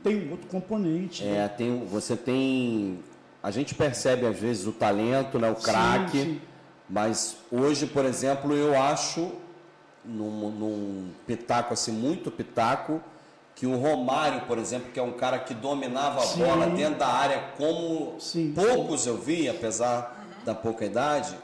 [0.03, 1.23] Tem um outro componente.
[1.23, 1.45] né?
[1.45, 2.99] É, tem, você tem.
[3.43, 6.39] A gente percebe às vezes o talento, né, o craque,
[6.89, 9.31] mas hoje, por exemplo, eu acho,
[10.05, 13.01] num, num pitaco assim, muito pitaco,
[13.55, 16.43] que o Romário, por exemplo, que é um cara que dominava a Sim.
[16.43, 21.35] bola dentro da área como Sim, poucos eu vi, apesar da pouca idade,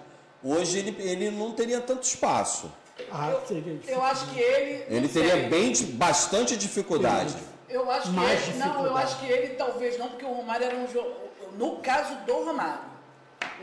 [0.44, 2.72] hoje ele, ele não teria tanto espaço.
[3.12, 3.80] Ah, difícil.
[3.88, 4.86] Eu acho que ele.
[4.90, 5.24] Ele sei.
[5.30, 7.36] teria bem, de- bastante dificuldade.
[7.70, 10.66] Eu acho que mais ele, não, eu acho que ele talvez não, porque o Romário
[10.66, 11.14] era um jogo.
[11.58, 12.80] No caso do Romário,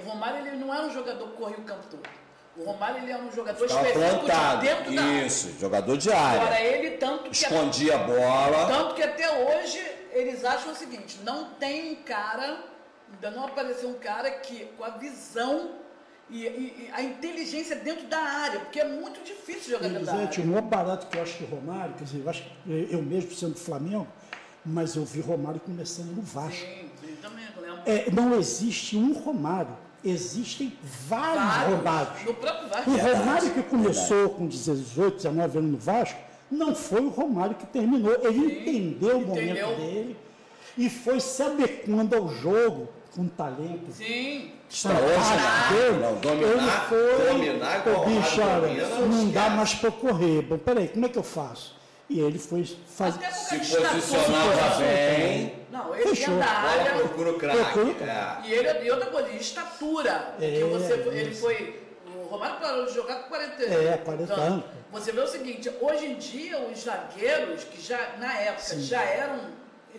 [0.04, 2.02] o Romário ele não é um jogador que corre o campo todo.
[2.56, 4.60] O Romário ele é um jogador Estava específico de plantado.
[4.60, 5.26] dentro da área.
[5.26, 6.62] Isso, jogador de Agora área.
[6.64, 8.66] ele tanto que Escondia a bola.
[8.68, 12.58] tanto que até hoje eles acham o seguinte, não tem um cara,
[13.14, 15.70] ainda não apareceu um cara que com a visão
[16.30, 20.12] e, e- e a inteligência dentro da área, porque é muito difícil jogar dentro da
[20.14, 20.52] Elisete, o área.
[20.52, 23.32] maior barato que eu acho que o Romário, quer dizer, eu acho que eu mesmo
[23.32, 24.06] sendo do Flamengo,
[24.64, 26.58] mas eu vi Romário começando no Vasco.
[26.60, 27.82] Sim, sim, também lembro.
[27.84, 30.72] É, não existe um Romário, existem
[31.06, 31.76] vários, Vários.
[31.78, 32.24] Romários.
[32.24, 32.90] No próprio Vasco.
[32.90, 36.18] O Verdade, Romário que começou com 18, 19 anos no Vasco,
[36.50, 38.14] não foi o Romário que terminou.
[38.22, 39.66] Ele Sim, entendeu o entendeu.
[39.68, 40.16] momento dele
[40.78, 43.92] e foi se adequando ao jogo com talento.
[43.92, 44.52] Sim.
[44.68, 46.00] Extraordinário.
[46.00, 48.40] Não, dominar- dominar igual bicho,
[49.08, 50.42] não dá mais para correr.
[50.42, 51.76] Bom, peraí, como é que eu faço?
[52.08, 53.24] E ele foi fazer.
[53.32, 55.54] Se posicionava bem.
[55.70, 56.34] Não, ele Fechou.
[56.34, 56.92] dentro da área.
[56.98, 57.96] Procura o craque.
[58.02, 58.48] É.
[58.48, 60.34] E, ele, e outra coisa, de estatura.
[60.40, 61.40] É, porque você, ele isso.
[61.40, 61.82] foi.
[62.16, 63.86] O Romário parou de jogar com 40 anos.
[63.86, 64.64] É, 40 anos.
[64.92, 69.40] Você vê o seguinte, hoje em dia os zagueiros, que já na época já eram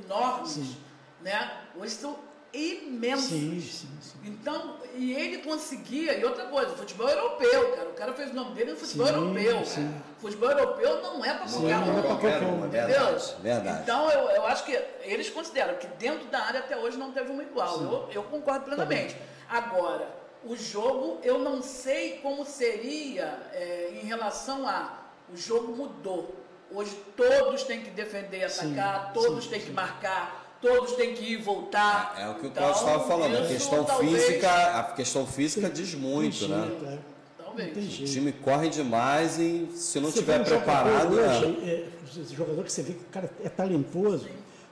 [0.05, 0.75] enormes, Sim.
[1.21, 1.51] né?
[1.77, 2.15] Hoje são
[2.55, 3.29] imensos.
[3.29, 4.17] Sim, sim, sim.
[4.23, 7.89] Então, e ele conseguia, e outra coisa, futebol europeu, cara.
[7.89, 9.65] O cara fez o nome dele no futebol Sim, europeu.
[9.65, 10.01] sim.
[10.19, 11.93] Futebol europeu não é para qualquer não é um.
[11.93, 12.87] pra qualquer um, é Entendeu?
[12.87, 13.81] verdade, verdade.
[13.83, 17.31] Então eu, eu acho que eles consideram que dentro da área até hoje não teve
[17.31, 17.81] um igual.
[17.81, 19.15] Eu, eu concordo plenamente.
[19.49, 20.07] Agora,
[20.43, 25.05] o jogo eu não sei como seria é, em relação a.
[25.31, 26.35] O jogo mudou.
[26.71, 31.37] Hoje todos têm que defender e atacar, todos têm que marcar, todos têm que ir
[31.37, 32.15] voltar.
[32.19, 33.37] É o que o Então, Cláudio estava falando.
[33.37, 36.67] A questão talvez- física, a questão física diz muito, Tem né?
[36.67, 36.97] jeito, é.
[37.37, 37.99] Talvez.
[37.99, 41.69] O time corre demais e se não estiver preparado, hoje, né?
[41.69, 41.85] é,
[42.21, 44.27] esse jogador que você vê que o cara é talentoso,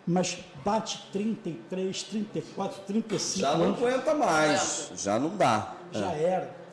[0.05, 4.91] mas bate 33, 34, 35 já não anos, aguenta mais.
[4.97, 5.75] Já não dá.
[5.93, 6.63] já era.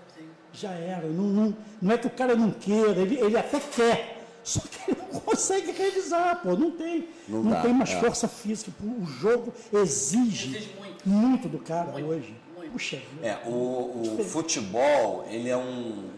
[0.53, 1.07] Já era.
[1.07, 4.91] Não, não, não é que o cara não queira, ele, ele até quer, só que
[4.91, 7.09] ele não consegue realizar, pô, não tem.
[7.27, 7.99] Não Não, dá, tem mais é.
[8.01, 8.71] força física.
[8.79, 11.09] pô, O jogo exige, Exige muito.
[11.09, 12.35] muito do cara Muito, hoje.
[12.57, 12.73] muito.
[12.73, 13.03] Puxa.
[13.23, 16.11] É, o, o futebol, ele é um,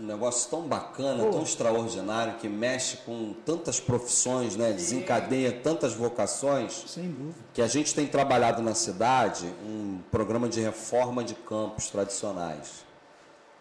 [0.00, 1.30] um negócio tão bacana, Pô.
[1.30, 4.72] tão extraordinário, que mexe com tantas profissões, né?
[4.72, 7.34] Desencadeia tantas vocações, Sem dúvida.
[7.54, 12.86] que a gente tem trabalhado na cidade um programa de reforma de campos tradicionais.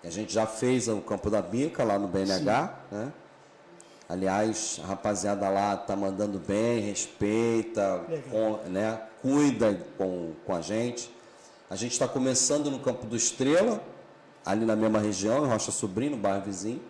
[0.03, 3.11] A gente já fez o Campo da Bica, lá no BNH, né?
[4.09, 9.01] Aliás, a rapaziada lá tá mandando bem, respeita, com- né?
[9.21, 11.11] cuida com, com a gente.
[11.69, 13.81] A gente está começando no Campo do Estrela,
[14.45, 16.81] ali na mesma região, em Rocha Sobrinho, no bairro vizinho.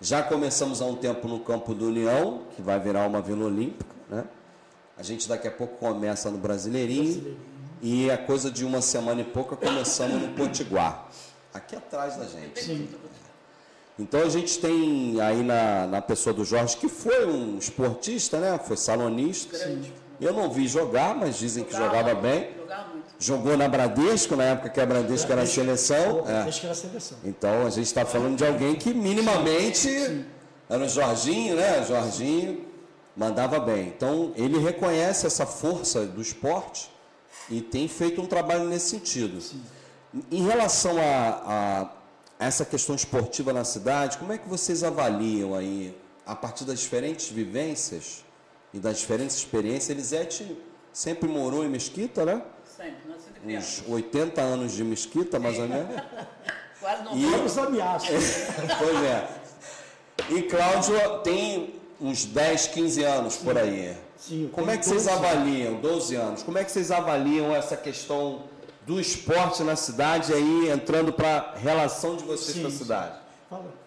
[0.00, 3.94] Já começamos há um tempo no Campo do União, que vai virar uma Vila Olímpica,
[4.08, 4.24] né?
[4.96, 7.36] A gente daqui a pouco começa no Brasileirinho,
[7.82, 11.08] e a coisa de uma semana e pouca começamos no Potiguar,
[11.52, 12.58] aqui atrás da gente.
[12.62, 12.88] Sim.
[13.98, 18.58] Então a gente tem aí na, na pessoa do Jorge, que foi um esportista, né?
[18.58, 19.56] Foi salonista.
[20.20, 22.50] Eu não vi jogar, mas dizem que jogava bem.
[22.56, 23.06] Jogava muito.
[23.18, 26.24] Jogou na Bradesco, na época que a Bradesco era a seleção.
[26.26, 26.50] É.
[26.50, 27.18] Que era a seleção.
[27.24, 30.24] Então a gente está falando de alguém que minimamente
[30.68, 31.84] era o Jorginho, né?
[31.86, 32.64] Jorginho
[33.16, 33.88] mandava bem.
[33.88, 36.90] Então ele reconhece essa força do esporte
[37.50, 39.38] e tem feito um trabalho nesse sentido.
[40.30, 42.01] Em relação a, a
[42.46, 47.28] essa questão esportiva na cidade, como é que vocês avaliam aí, a partir das diferentes
[47.28, 48.24] vivências
[48.72, 49.90] e das diferentes experiências?
[49.90, 50.56] Elisete
[50.92, 52.42] sempre morou em Mesquita, né?
[52.64, 53.12] Sempre.
[53.56, 56.00] Uns 80 anos de Mesquita, mais ou menos.
[56.80, 57.44] Quase não E- falo.
[57.44, 58.24] Os ameaças.
[58.78, 59.28] pois é.
[60.30, 63.96] E Cláudio tem uns 10, 15 anos por aí.
[64.16, 65.18] Sim, Como é que vocês 12.
[65.18, 68.44] avaliam, 12 anos, como é que vocês avaliam essa questão
[68.86, 73.18] do esporte na cidade aí, entrando para a relação de vocês Sim, com a cidade?
[73.48, 73.82] Fala.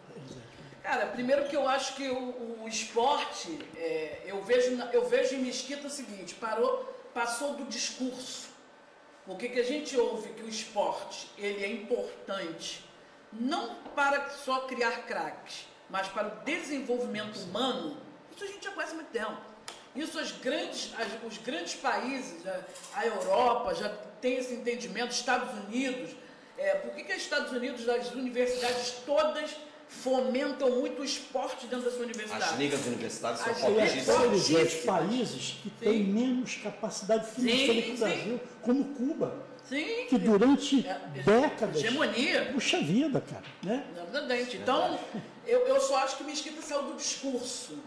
[0.82, 5.40] Cara, primeiro que eu acho que o, o esporte, é, eu, vejo, eu vejo em
[5.40, 8.50] Mesquita o seguinte, parou, passou do discurso.
[9.26, 12.86] Porque que a gente ouve que o esporte ele é importante
[13.34, 17.98] não para só criar craques, mas para o desenvolvimento humano,
[18.34, 19.55] isso a gente já conhece há muito tempo.
[19.96, 23.90] Isso as grandes, as- os grandes países, a, a Europa já
[24.22, 26.10] tem esse entendimento, Estados Unidos.
[26.58, 29.52] É, por que, que os Estados Unidos, as universidades todas
[29.88, 32.58] fomentam muito o esporte dentro da sua universidade?
[32.58, 34.58] ligas universitárias são As ligas acho que Fortíssimo.
[34.58, 38.04] são os países que têm menos capacidade financeira Sim, que o sim.
[38.04, 40.06] Brasil, como Cuba, Sim.
[40.10, 41.76] que durante É, décadas.
[41.78, 42.50] Hegemonia.
[42.54, 43.44] Puxa vida, cara.
[43.64, 43.86] Né?
[44.10, 44.58] Exatamente.
[44.58, 45.00] Então,
[45.46, 47.78] eu, eu só acho que Mesquita saiu do discurso.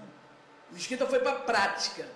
[0.70, 2.06] Mesquita foi para a prática.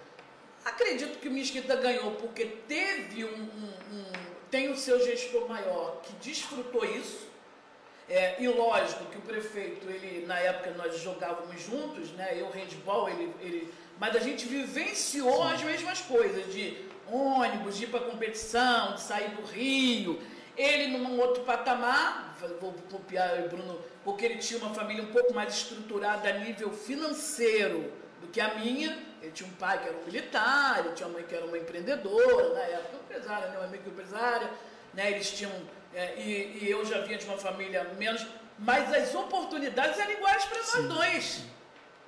[0.65, 4.13] Acredito que Mesquita ganhou porque teve um, um- um-
[4.51, 7.31] tem o seu gestor maior que desfrutou isso.
[8.09, 12.37] É, e lógico que o prefeito, ele, na época nós jogávamos juntos, né?
[12.39, 16.77] Eu handball, ele, ele, mas a gente vivenciou as mesmas coisas, de
[17.11, 20.21] ônibus, de ir para competição, de sair do Rio.
[20.57, 25.33] Ele num outro patamar, vou copiar o Bruno, porque ele tinha uma família um pouco
[25.33, 27.91] mais estruturada a nível financeiro
[28.23, 28.99] do que a minha.
[29.21, 31.59] Ele tinha um pai que era um militar, ele tinha uma mãe que era uma
[31.59, 33.59] empreendedora, na época empresária, né?
[33.59, 34.51] uma microempresária,
[34.95, 35.11] né?
[35.11, 35.53] Eles tinham,
[35.95, 38.27] é, e, e eu já vinha de uma família menos,
[38.59, 41.43] mas as oportunidades eram iguais para nós dois.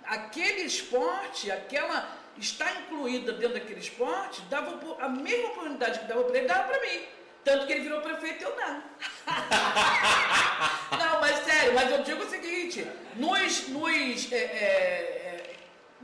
[0.05, 6.37] Aquele esporte, aquela estar incluída dentro daquele esporte, dava a mesma oportunidade que dava para
[6.37, 7.05] ele, dava para mim.
[7.45, 8.83] Tanto que ele virou prefeito e eu não.
[10.99, 15.14] não, mas sério, mas eu digo o seguinte, nos, nos é, é,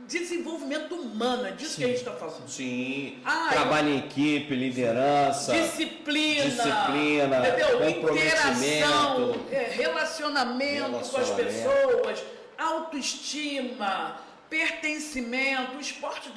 [0.07, 2.47] desenvolvimento humano, é disso que a gente está falando.
[2.49, 5.53] Sim, Ah, trabalho em equipe, liderança.
[5.53, 7.89] Disciplina, Disciplina, entendeu?
[7.89, 12.23] interação, é, relacionamento com as pessoas,
[12.57, 16.29] autoestima, pertencimento, o esporte.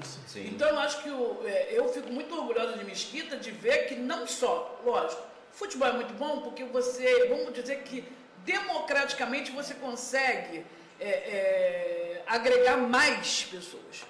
[0.00, 0.20] Isso.
[0.26, 0.48] Sim.
[0.52, 3.94] Então eu acho que o- é, eu fico muito orgulhosa de Mesquita de ver que
[3.94, 5.22] não só, lógico,
[5.52, 8.04] futebol é muito bom porque você, vamos dizer que
[8.44, 10.64] democraticamente você consegue
[11.00, 14.04] é, é, agregar mais pessoas.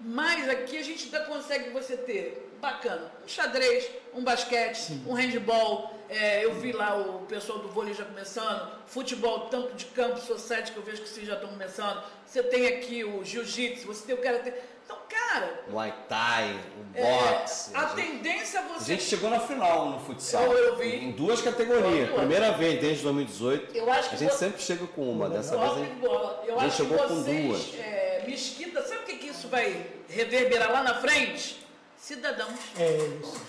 [0.00, 5.94] Mas aqui a gente ainda consegue você ter, bacana, um xadrez, um basquete, um handball.
[6.08, 10.72] é, eu vi lá o pessoal do vôlei já começando, futebol, tanto de campo, society,
[10.72, 12.02] que eu vejo que vocês já estão começando.
[12.26, 14.52] Você tem aqui o jiu-jitsu, você tem o karatê.
[14.84, 16.60] Então, cara, Muay Thai,
[16.94, 17.70] o é, boxe.
[17.74, 18.84] a a gente- tendência é A você.
[18.84, 20.44] gente chegou na final no futsal.
[20.44, 20.96] Eu- eu vi.
[21.04, 22.10] Em duas categorias.
[22.10, 23.76] Primeira vez desde 2018.
[23.76, 25.28] Eu acho que a gente você- sempre chega com uma.
[25.28, 26.02] Dessa vez a gente...
[26.04, 27.74] Eu a gente acho que chegou com vocês, duas.
[27.80, 31.64] é, Mesquita, sabe o que, que isso vai reverberar lá na frente?
[31.96, 32.58] Cidadãos.
[32.78, 33.40] É isso.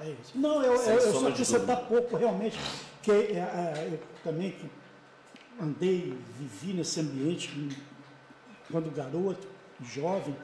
[0.00, 0.32] É isso.
[0.34, 2.58] Não, eu, eu, eu só de acrescentar pouco, realmente,
[3.02, 4.68] que é, é, eu também que
[5.60, 7.50] andei, vivi nesse ambiente
[8.70, 9.46] quando garoto,
[9.82, 10.34] jovem.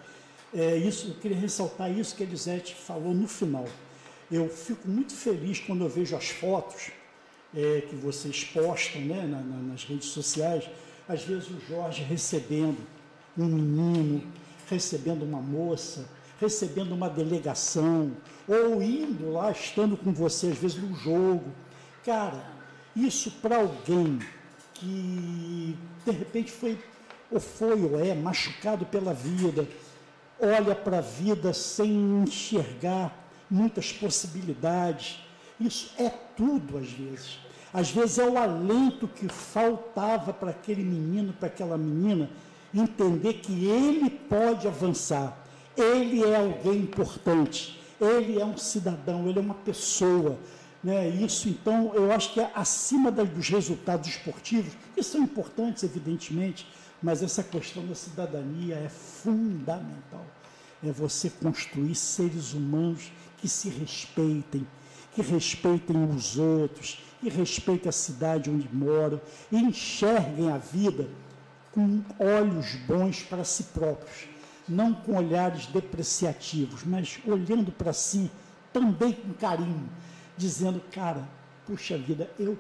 [0.55, 3.67] É, isso, eu queria ressaltar isso que a Elisete falou no final.
[4.31, 6.91] Eu fico muito feliz quando eu vejo as fotos
[7.55, 10.69] é, que vocês postam né, na, na, nas redes sociais,
[11.09, 12.79] às vezes o Jorge recebendo
[13.37, 14.23] um menino,
[14.69, 16.09] recebendo uma moça,
[16.41, 18.13] recebendo uma delegação,
[18.47, 21.45] ou indo lá, estando com você, às vezes no jogo.
[22.05, 22.43] Cara,
[22.95, 24.19] isso para alguém
[24.75, 26.79] que de repente foi,
[27.31, 29.67] ou foi ou é, machucado pela vida,
[30.41, 35.21] olha para a vida sem enxergar muitas possibilidades.
[35.59, 37.39] Isso é tudo às vezes.
[37.73, 42.29] Às vezes é o alento que faltava para aquele menino, para aquela menina,
[42.75, 45.37] entender que ele pode avançar,
[45.77, 50.37] ele é alguém importante, ele é um cidadão, ele é uma pessoa.
[50.83, 51.09] Né?
[51.09, 56.67] Isso, então, eu acho que é acima dos resultados esportivos, que são importantes, evidentemente,
[57.03, 60.27] mas essa questão da cidadania é fundamental.
[60.83, 64.67] É você construir seres humanos que se respeitem,
[65.15, 71.09] que respeitem os outros, que respeitem a cidade onde moram e enxerguem a vida
[71.73, 74.29] com olhos bons para si próprios,
[74.69, 78.31] não com olhares depreciativos, mas olhando para si
[78.73, 79.89] também com carinho,
[80.37, 81.29] dizendo, cara,
[81.67, 82.59] puxa vida, eu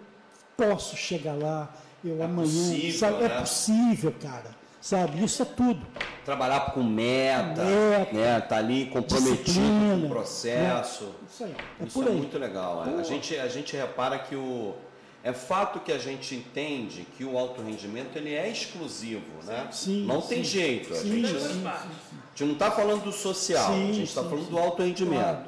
[0.56, 3.36] posso chegar lá, eu é amanhã, possível, sabe, é né?
[3.36, 4.60] é possível, cara.
[4.80, 5.86] Sabe, isso é tudo.
[6.24, 8.40] Trabalhar com meta, meta né?
[8.40, 9.60] Tá ali comprometido
[10.00, 11.04] com o processo.
[11.04, 11.10] Né?
[11.28, 12.86] Isso, aí, é, isso é muito legal.
[12.86, 13.00] É.
[13.00, 14.74] A gente, a gente repara que o
[15.22, 19.68] é fato que a gente entende que o alto rendimento ele é exclusivo, né?
[19.70, 20.94] Sim, não sim, tem jeito.
[20.94, 21.86] Sim, a, gente, sim, a
[22.30, 25.20] gente não está falando do social, a gente está falando do alto rendimento.
[25.20, 25.44] Claro.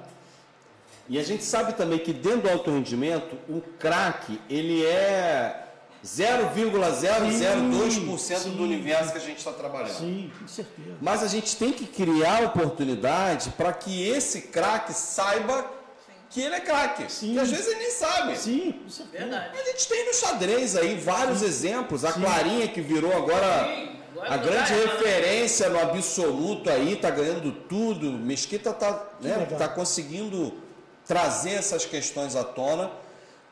[1.08, 5.71] E a gente sabe também que dentro do alto rendimento, o craque ele é
[6.04, 9.98] 0,002% do universo que a gente está trabalhando.
[9.98, 10.96] Sim, com certeza.
[11.00, 15.64] Mas a gente tem que criar oportunidade para que esse craque saiba
[16.28, 17.12] que ele é craque.
[17.12, 17.34] Sim.
[17.34, 18.36] Que às vezes ele nem sabe.
[18.36, 19.58] Sim, isso é verdade.
[19.58, 21.46] A gente tem no xadrez aí vários Sim.
[21.46, 22.04] exemplos.
[22.04, 22.22] A Sim.
[22.22, 23.68] Clarinha que virou agora,
[24.16, 28.10] agora a grande referência no absoluto aí, tá ganhando tudo.
[28.10, 30.54] Mesquita tá, né, tá conseguindo
[31.06, 32.90] trazer essas questões à tona,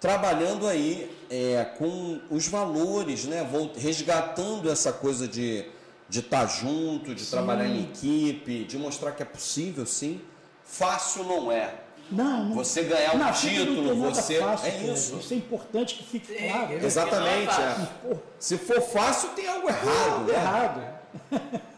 [0.01, 5.67] trabalhando aí é, com os valores, né, resgatando essa coisa de
[6.11, 10.21] de estar tá junto, de trabalhar em equipe, de mostrar que é possível, sim.
[10.65, 11.73] Fácil não é.
[12.11, 14.41] Não, não, você ganhar um título, você.
[14.41, 15.17] Fácil, é isso.
[15.21, 16.69] Isso é importante que fique claro.
[16.69, 16.85] Né?
[16.85, 17.61] Exatamente.
[17.61, 18.17] É.
[18.41, 19.85] Se for fácil, tem algo errado.
[19.85, 20.35] Tem algo né?
[20.35, 21.01] errado.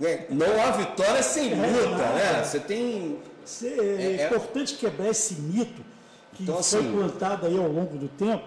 [0.01, 2.43] É, não há vitória sem é luta, né?
[2.43, 3.19] Você tem.
[3.63, 5.85] É, é, importante quebrar esse mito
[6.35, 8.45] que então, foi assim, plantado aí ao longo do tempo.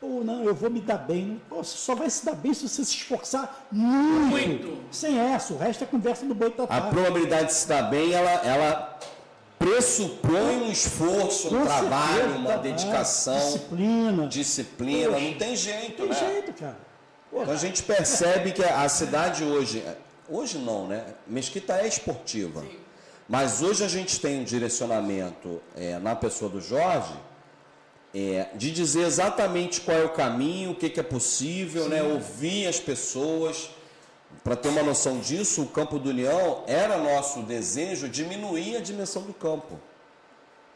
[0.00, 1.40] Pô, não, eu vou me dar bem.
[1.48, 4.30] Pô, você só vai se dar bem se você se esforçar muito.
[4.30, 4.78] muito.
[4.90, 8.30] Sem essa, o resto é conversa do boi A probabilidade de se dar bem, ela,
[8.30, 8.98] ela
[9.58, 14.26] pressupõe um esforço, um trabalho, uma dedicação, disciplina.
[14.26, 16.14] Disciplina, Poxa, não tem jeito, tem né?
[16.14, 16.78] jeito, cara.
[17.30, 19.84] Então a gente percebe que a cidade hoje,
[20.28, 21.04] hoje não, né?
[21.26, 22.62] Mesquita é esportiva.
[22.62, 22.89] Sim.
[23.30, 27.14] Mas hoje a gente tem um direcionamento é, na pessoa do Jorge
[28.12, 32.02] é, de dizer exatamente qual é o caminho, o que, que é possível, né?
[32.02, 33.70] ouvir as pessoas
[34.42, 39.22] para ter uma noção disso, o campo do União era nosso desejo diminuir a dimensão
[39.22, 39.78] do campo.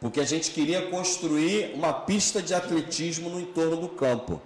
[0.01, 4.41] Porque a gente queria construir uma pista de atletismo no entorno do campo.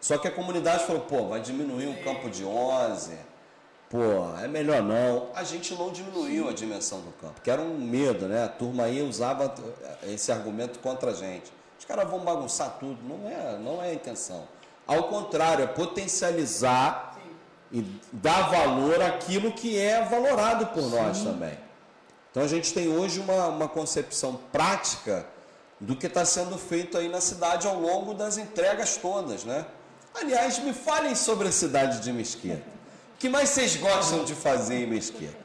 [0.00, 3.12] Só que a comunidade falou, pô, vai diminuir um campo de 11,
[3.92, 5.28] pô, é melhor não.
[5.34, 8.42] A gente não diminuiu a dimensão do campo, que era um medo, né?
[8.42, 9.54] A turma aí usava
[10.04, 11.52] esse argumento contra a gente.
[11.78, 14.48] Os caras vão bagunçar tudo, não é, não é a intenção.
[14.86, 17.18] Ao contrário, é potencializar
[17.70, 20.90] e dar valor àquilo que é valorado por Sim.
[20.90, 21.58] nós também.
[22.30, 25.26] Então a gente tem hoje uma, uma concepção prática
[25.78, 29.66] do que está sendo feito aí na cidade ao longo das entregas todas, né?
[30.14, 32.81] Aliás, me falem sobre a cidade de Mesquita.
[33.22, 35.36] Que mais vocês gostam de fazer em Mesquita?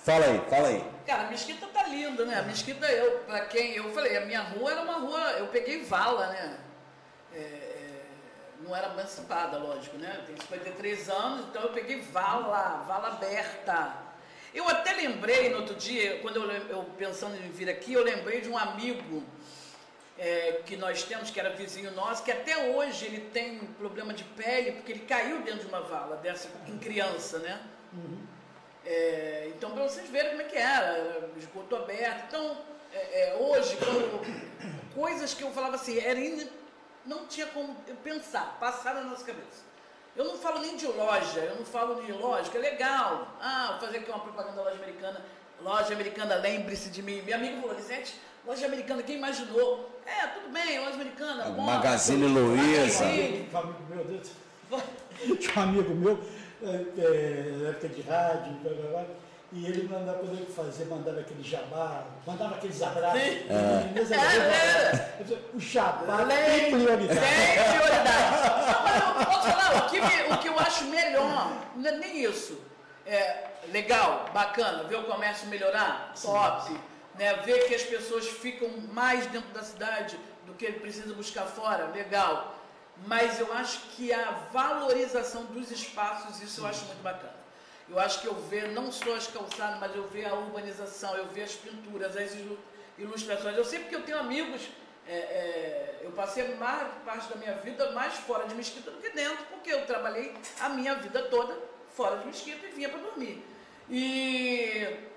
[0.00, 0.84] Fala aí, fala aí.
[1.06, 2.42] Cara, Mesquita tá linda, né?
[2.42, 6.26] Mesquita, eu, pra quem eu falei, a minha rua era uma rua, eu peguei vala,
[6.26, 6.58] né?
[7.32, 8.00] É,
[8.62, 10.12] não era emancipada, lógico, né?
[10.18, 13.92] Eu tenho 53 anos, então eu peguei vala, vala aberta.
[14.52, 18.40] Eu até lembrei no outro dia, quando eu, eu pensando em vir aqui, eu lembrei
[18.40, 19.22] de um amigo
[20.18, 24.24] é, que nós temos, que era vizinho nosso, que até hoje ele tem problema de
[24.24, 27.60] pele, porque ele caiu dentro de uma vala dessa em criança, né?
[27.92, 28.18] Uhum.
[28.84, 32.24] É, então, para vocês verem como é que era, esgoto aberto.
[32.28, 32.58] Então,
[32.92, 36.48] é, é hoje, quando, coisas que eu falava assim, era in,
[37.06, 39.68] não tinha como pensar, passar na nossa cabeça.
[40.16, 43.36] Eu não falo nem de loja, eu não falo de loja, que é legal.
[43.40, 45.24] Ah, vou fazer aqui uma propaganda da loja americana.
[45.60, 47.22] Loja americana, lembre-se de mim.
[47.22, 49.90] Meu amigo falou, Lisete, loja americana, quem imaginou?
[50.06, 51.44] É, tudo bem, loja americana.
[51.44, 53.04] É, bom, Magazine Luiza.
[53.04, 53.48] Magazine.
[53.54, 54.30] Amigo meu, Deus,
[55.38, 56.18] tinha um amigo meu,
[56.62, 59.04] é, é, época de rádio, blá, blá, blá,
[59.52, 63.20] e ele mandava, quando ele fazia, mandava aquele jabá, mandava aqueles abraços.
[63.20, 63.46] Sim.
[63.48, 64.14] É.
[64.14, 65.38] É, é.
[65.54, 67.20] O jabá tem Tem prioridade.
[67.20, 68.32] Tem prioridade.
[69.14, 72.24] Mas eu posso falar, o que, me- o que eu acho melhor, não é nem
[72.24, 72.60] isso.
[73.06, 76.78] É legal, bacana, ver o comércio melhorar, top.
[77.18, 77.34] Né?
[77.44, 81.86] Ver que as pessoas ficam mais dentro da cidade do que ele precisa buscar fora,
[81.88, 82.54] legal.
[83.06, 87.36] Mas eu acho que a valorização dos espaços, isso eu acho muito bacana.
[87.88, 91.26] Eu acho que eu ver não só as calçadas, mas eu ver a urbanização, eu
[91.26, 92.58] ver as pinturas, as ilu-
[92.98, 93.56] ilustrações.
[93.56, 94.62] Eu sei porque eu tenho amigos,
[95.06, 99.10] é, é, eu passei mais parte da minha vida mais fora de Mesquita do que
[99.10, 101.56] dentro, porque eu trabalhei a minha vida toda
[101.96, 103.42] fora de Mesquita e vinha para dormir.
[103.88, 105.07] E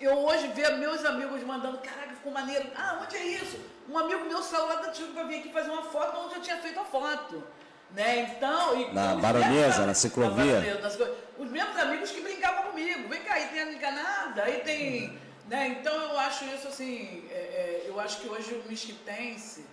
[0.00, 2.66] eu hoje ver meus amigos mandando, caraca, ficou maneiro.
[2.76, 3.58] Ah, onde é isso?
[3.88, 6.40] Um amigo meu saiu lá da Tijuca para vir aqui fazer uma foto onde eu
[6.42, 7.42] tinha feito a foto.
[7.90, 8.34] Né?
[8.36, 11.16] Então, e Na Baronesa, na ciclovia?
[11.38, 13.08] Os mesmos amigos que brincavam comigo.
[13.08, 15.18] Vem cá, aí tem a enganada, aí tem.
[15.48, 15.68] Né?
[15.68, 19.64] Então eu acho isso assim, é, é, eu acho que hoje o mesquitense,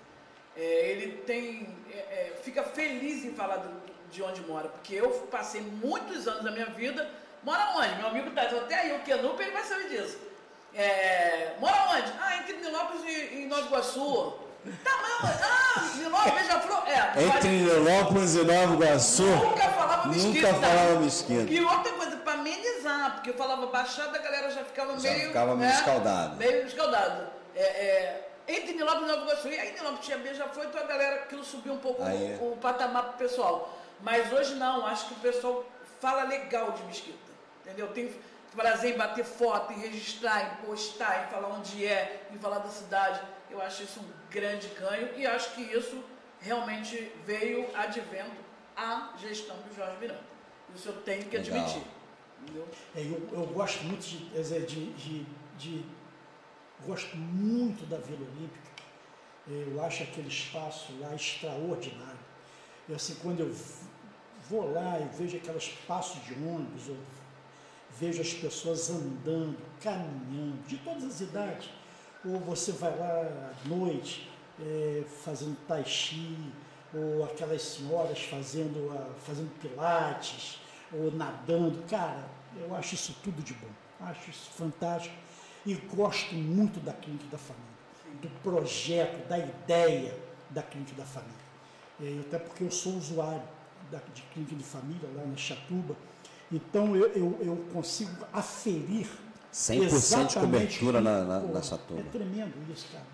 [0.55, 0.61] é,
[0.91, 1.75] ele tem.
[1.91, 6.43] é, é, fica feliz em falar do- de onde mora, porque eu passei muitos anos
[6.43, 7.09] da minha vida.
[7.45, 7.95] Mora onde?
[7.97, 10.17] Meu amigo tá até aí, o Kenupa, ele vai saber disso.
[10.73, 12.11] É, mora onde?
[12.19, 14.33] Ah, entre Nilópolis e, e Nova Iguaçu.
[14.83, 14.91] Tá,
[15.21, 16.83] mas, ah, Nilópolis, Beija-Flor.
[16.87, 19.23] É, Entre Nilópolis e Nova Iguaçu.
[19.23, 20.51] Nunca falava mesquita.
[20.51, 21.53] Nunca falava mesquita.
[21.53, 25.27] E outra coisa, para amenizar, porque eu falava baixada, a galera já ficava Já meio.
[25.27, 26.35] ficava meio né, escaldado.
[26.37, 27.27] Meio escaldado.
[27.55, 31.15] É, é, entre Nilópolis e Nova Iguaçu, e aí Nilópolis tinha beija-flor, então a galera,
[31.17, 33.71] aquilo subiu um pouco o, o patamar pro pessoal.
[34.01, 35.63] Mas hoje não, acho que o pessoal
[36.01, 37.24] fala legal de mesquita.
[37.65, 37.87] Entendeu?
[37.89, 38.13] Tem
[38.55, 42.69] prazer em bater foto, em registrar, em postar, em falar onde é, em falar da
[42.69, 43.19] cidade.
[43.49, 46.03] Eu acho isso um grande ganho e acho que isso
[46.39, 48.35] realmente veio advento
[48.77, 50.23] à gestão do Jorge Miranda.
[50.75, 51.57] Isso eu tenho que Legal.
[51.59, 51.83] admitir.
[52.43, 52.67] Entendeu?
[52.95, 54.17] É, eu, eu gosto muito de,
[54.65, 55.25] de, de,
[55.57, 55.85] de-
[56.85, 58.75] gosto muito da Vila Olímpica.
[59.47, 62.19] Eu acho aquele espaço lá extraordinário.
[62.89, 63.55] Eu, assim, quando eu
[64.49, 66.97] vou lá e vejo aqueles espaços de ônibus, eu
[67.99, 71.69] vejo as pessoas andando, caminhando, de todas as idades.
[72.23, 74.29] Ou você vai lá à noite
[74.59, 76.51] é, fazendo tai chi,
[76.93, 78.89] ou aquelas senhoras fazendo,
[79.25, 80.59] fazendo pilates,
[80.93, 81.83] ou nadando.
[81.87, 82.27] Cara,
[82.57, 83.69] eu acho isso tudo de bom.
[84.01, 85.15] Acho isso fantástico.
[85.65, 87.65] E gosto muito da Clínica da Família,
[88.21, 90.15] do projeto, da ideia
[90.49, 91.45] da Clínica da Família.
[92.01, 93.41] É, até porque eu sou usuário
[93.91, 95.95] da, de Clínica de Família lá na Chatuba.
[96.51, 99.07] Então eu, eu, eu consigo aferir
[99.53, 100.39] 100% de exatamente
[100.79, 101.99] cobertura na- na- Pô, na Chatuba.
[101.99, 103.05] É tremendo isso, cara.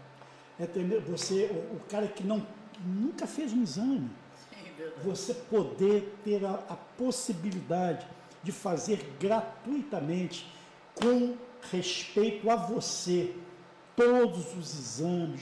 [0.59, 1.09] É tremendo.
[1.11, 2.45] Você, o, o cara que não,
[2.85, 4.09] nunca fez um exame,
[4.49, 5.01] Sim, verdade.
[5.03, 8.05] você poder ter a, a possibilidade
[8.43, 10.51] de fazer gratuitamente,
[10.95, 11.35] com
[11.71, 13.35] respeito a você,
[13.95, 15.41] todos os exames,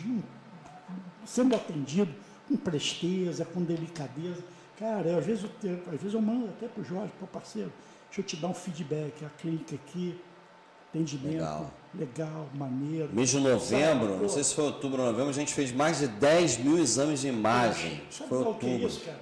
[1.25, 2.13] sendo atendido
[2.47, 4.43] com presteza, com delicadeza.
[4.79, 7.71] Cara, às vezes eu, às vezes eu mando até para o Jorge, para o parceiro,
[8.07, 10.17] deixa eu te dar um feedback, a clínica aqui,
[10.89, 11.71] atendimento, Legal.
[11.93, 13.09] legal, maneiro.
[13.11, 16.07] Mês de novembro, não sei se foi outubro ou novembro, a gente fez mais de
[16.07, 18.01] 10 mil exames de imagem.
[18.09, 18.87] Sabe Foi qual que é outubro.
[18.87, 19.19] isso, cara?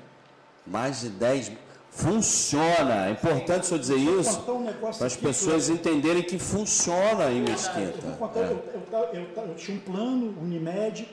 [0.65, 1.57] Mais de 10 mil.
[1.89, 3.07] Funciona.
[3.07, 7.43] É importante o senhor dizer isso um para as pessoas entenderem que funciona em Eu
[7.49, 8.11] Mesquita.
[8.19, 8.43] contar, É.
[8.43, 11.07] eu, eu, eu, eu tinha um plano, Unimed,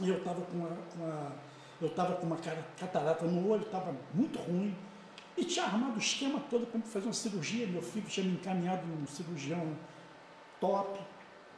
[0.00, 1.32] e eu estava com, uma- com uma,
[1.80, 4.74] eu tava com uma cara- catarata no olho, estava muito ruim,
[5.36, 7.66] e tinha armado o esquema todo para fazer uma cirurgia.
[7.66, 9.76] Meu filho tinha me encaminhado num cirurgião
[10.60, 10.98] top,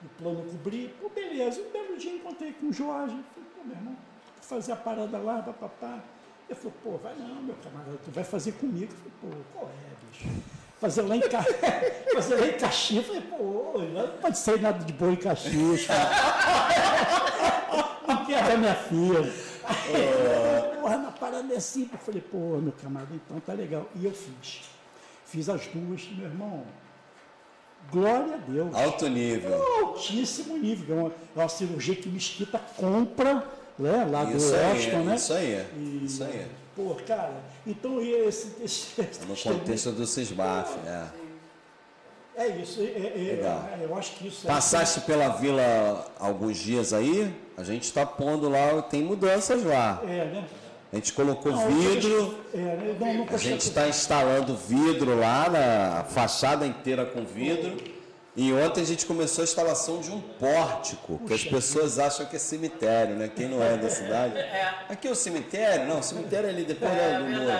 [0.05, 0.89] o plano cobrir.
[1.01, 1.61] Pô, beleza.
[1.61, 3.15] Um belo dia encontrei com o Jorge.
[3.35, 6.01] Falei, pô, meu irmão, vou fazer a parada lá, papapá.
[6.49, 8.93] Ele falou, pô, vai não, meu camarada, tu vai fazer comigo.
[8.93, 10.43] Eu falei, pô, qual é, bicho?
[10.81, 11.45] Fazer lá em, Ca...
[12.15, 13.07] fazer lá em Caxias.
[13.07, 15.87] Eu falei, pô, não pode sair nada de bom em Caxias.
[18.07, 19.48] Não quero minha filha.
[19.69, 21.89] Aí, porra, na parada é assim.
[21.93, 23.87] Eu falei, pô, meu camarada, então tá legal.
[23.95, 24.63] E eu fiz.
[25.27, 26.65] Fiz as duas, meu irmão.
[27.91, 28.75] Glória a Deus.
[28.75, 29.63] Alto nível.
[29.85, 30.97] Altíssimo nível.
[30.97, 33.47] É uma, é uma cirurgia que Mesquita compra
[33.79, 35.15] né, lá do Isso Weston, né?
[35.15, 36.47] isso aí, E, isso aí.
[36.75, 37.35] Pô, cara,
[37.67, 40.77] então e esse, esse, esse No contexto do Cisbaf.
[40.87, 41.07] É.
[42.37, 43.69] É isso, é, é, Legal.
[43.73, 44.49] é, eu acho que isso é.
[44.49, 50.01] Passaste pela vila alguns dias aí, a gente está pondo lá, tem mudanças lá.
[50.05, 50.45] É, né?
[50.93, 52.39] A gente colocou não, vidro.
[52.55, 57.77] É, não, a gente está instalando vidro lá na fachada inteira com vidro.
[58.37, 62.37] E ontem a gente começou a instalação de um pórtico, que as pessoas acham que
[62.37, 63.29] é cemitério, né?
[63.35, 64.39] Quem não é da cidade.
[64.39, 64.75] É.
[64.89, 65.89] Aqui é o cemitério?
[65.89, 67.53] Não, o cemitério é ali depois é, do muro.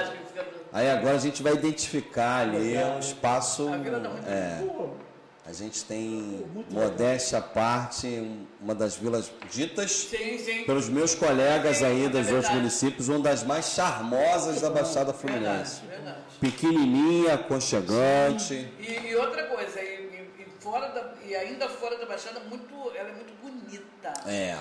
[0.73, 3.69] Aí agora a gente vai identificar ali um espaço.
[4.27, 4.63] É,
[5.49, 8.07] a gente tem, modéstia à parte,
[8.61, 10.65] uma das vilas ditas sim, sim.
[10.65, 15.81] pelos meus colegas aí é dos outros municípios, uma das mais charmosas da Baixada Fluminense.
[15.81, 16.19] Verdade, verdade.
[16.39, 18.71] Pequenininha, aconchegante.
[18.79, 23.09] E, e, outra coisa, e, e, fora da, e ainda fora da Baixada, muito, ela
[23.09, 24.13] é muito bonita.
[24.27, 24.59] É.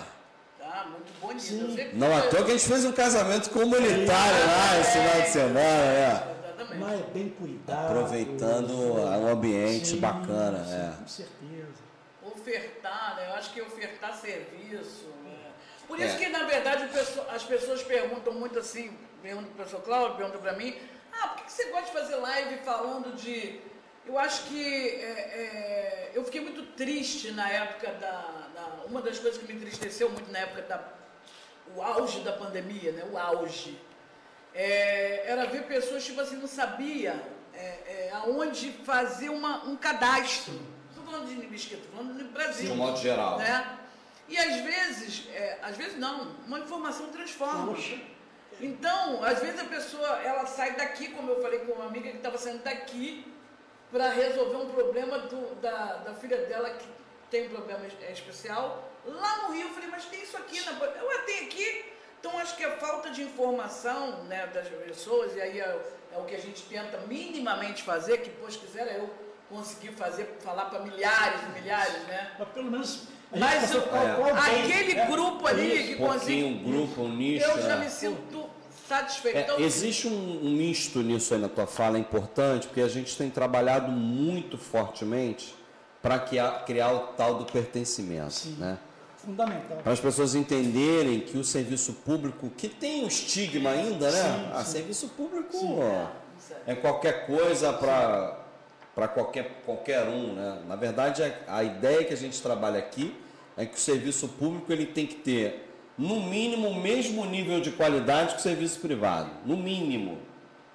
[0.57, 1.89] Tá, muito bonita.
[1.95, 5.59] Não, à toa que a gente fez um casamento comunitário lá esse final de semana,
[5.59, 6.36] é.
[6.80, 7.86] Mas é bem cuidado.
[7.86, 10.63] Aproveitando um ambiente sim, bacana.
[10.63, 10.95] Sim, é.
[10.97, 11.88] Com certeza.
[12.23, 13.30] Ofertar, né?
[13.30, 15.07] Eu acho que ofertar serviço.
[15.23, 15.51] Né?
[15.88, 16.17] Por isso é.
[16.17, 16.89] que, na verdade,
[17.30, 20.75] as pessoas perguntam muito assim, perguntam para o professor Cláudio, perguntam para mim,
[21.21, 23.59] ah, por que você gosta de fazer live falando de.
[24.05, 29.19] Eu acho que é, é, eu fiquei muito triste na época da, da, Uma das
[29.19, 30.93] coisas que me entristeceu muito na época da.
[31.75, 33.03] O auge da pandemia, né?
[33.11, 33.78] O auge
[34.54, 37.22] é, era ver pessoas, tipo assim, não sabia
[37.54, 40.60] é, é, aonde fazer uma, um cadastro.
[40.89, 42.66] Estou falando de Mesquita, estou falando do Brasil.
[42.66, 43.38] De um modo geral.
[43.38, 43.78] Né?
[44.28, 47.74] E às vezes, é, às vezes não, uma informação transforma.
[47.74, 47.98] Poxa.
[48.60, 52.18] Então, às vezes a pessoa, ela sai daqui, como eu falei com uma amiga que
[52.18, 53.32] estava saindo daqui,
[53.91, 56.88] para resolver um problema do, da, da filha dela que
[57.30, 58.91] tem um problema especial.
[59.06, 60.72] Lá no Rio, eu falei, mas tem isso aqui, na...
[60.72, 61.93] eu tenho aqui.
[62.20, 65.80] Então, acho que a falta de informação né, das pessoas, e aí é,
[66.13, 69.09] é, o que a gente tenta minimamente fazer, que, pois quiser, eu
[69.49, 72.32] conseguir fazer, falar para milhares e milhares, né?
[72.38, 73.03] Mas pelo menos.
[73.32, 74.32] Mas o, é.
[74.32, 76.43] aquele é, grupo ali que consegue.
[76.43, 77.45] Um grupo, um nicho.
[77.45, 77.80] Eu já é.
[77.80, 78.49] me sinto
[78.88, 79.38] satisfeito.
[79.38, 83.18] Então, existe um, um misto nisso aí na tua fala, é importante, porque a gente
[83.18, 85.53] tem trabalhado muito fortemente
[86.01, 88.32] para criar, criar o tal do pertencimento.
[88.32, 88.55] Sim.
[88.57, 88.78] Né?
[89.28, 89.78] Fundamental.
[89.84, 94.21] Para as pessoas entenderem que o serviço público, que tem um estigma ainda, né?
[94.21, 94.71] Sim, ah, sim.
[94.71, 95.57] serviço público
[96.65, 98.43] é qualquer coisa para
[98.95, 100.59] para qualquer, qualquer um, né?
[100.67, 103.15] Na verdade, a, a ideia que a gente trabalha aqui
[103.55, 107.69] é que o serviço público ele tem que ter, no mínimo, o mesmo nível de
[107.69, 109.30] qualidade que o serviço privado.
[109.45, 110.17] No mínimo.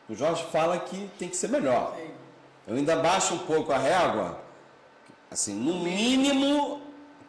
[0.08, 1.96] O Jorge fala que tem que ser melhor.
[2.64, 4.40] Eu ainda baixo um pouco a régua.
[5.28, 6.80] Assim, no mínimo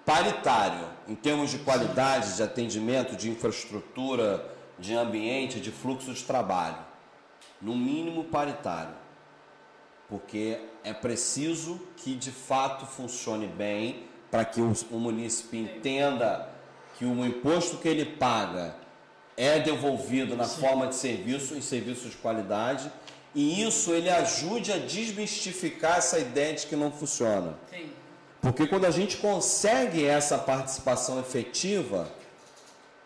[0.05, 4.45] paritário em termos de qualidade de atendimento, de infraestrutura,
[4.79, 6.77] de ambiente, de fluxo de trabalho.
[7.61, 8.95] No mínimo paritário.
[10.09, 16.49] Porque é preciso que de fato funcione bem para que o, o munícipe entenda
[16.97, 18.75] que o imposto que ele paga
[19.35, 20.61] é devolvido na Sim.
[20.61, 22.91] forma de serviço, em serviços de qualidade,
[23.33, 27.57] e isso ele ajude a desmistificar essa ideia de que não funciona.
[27.69, 27.89] Sim.
[28.43, 32.09] Porque quando a gente consegue essa participação efetiva,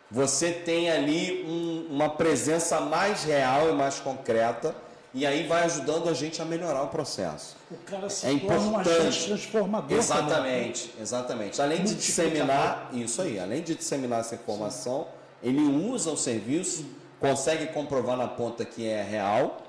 [0.09, 4.75] você tem ali um, uma presença mais real e mais concreta
[5.13, 7.55] e aí vai ajudando a gente a melhorar o processo.
[7.69, 9.25] O cara se é importante.
[9.25, 9.95] transformador.
[9.95, 11.01] Exatamente, também.
[11.03, 11.61] exatamente.
[11.61, 15.49] Além de disseminar isso aí, além de disseminar essa informação, Sim.
[15.49, 16.83] ele usa o serviço,
[17.19, 19.61] consegue comprovar na ponta que é real,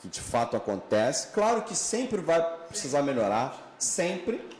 [0.00, 1.28] que de fato acontece.
[1.28, 4.55] Claro que sempre vai precisar melhorar, sempre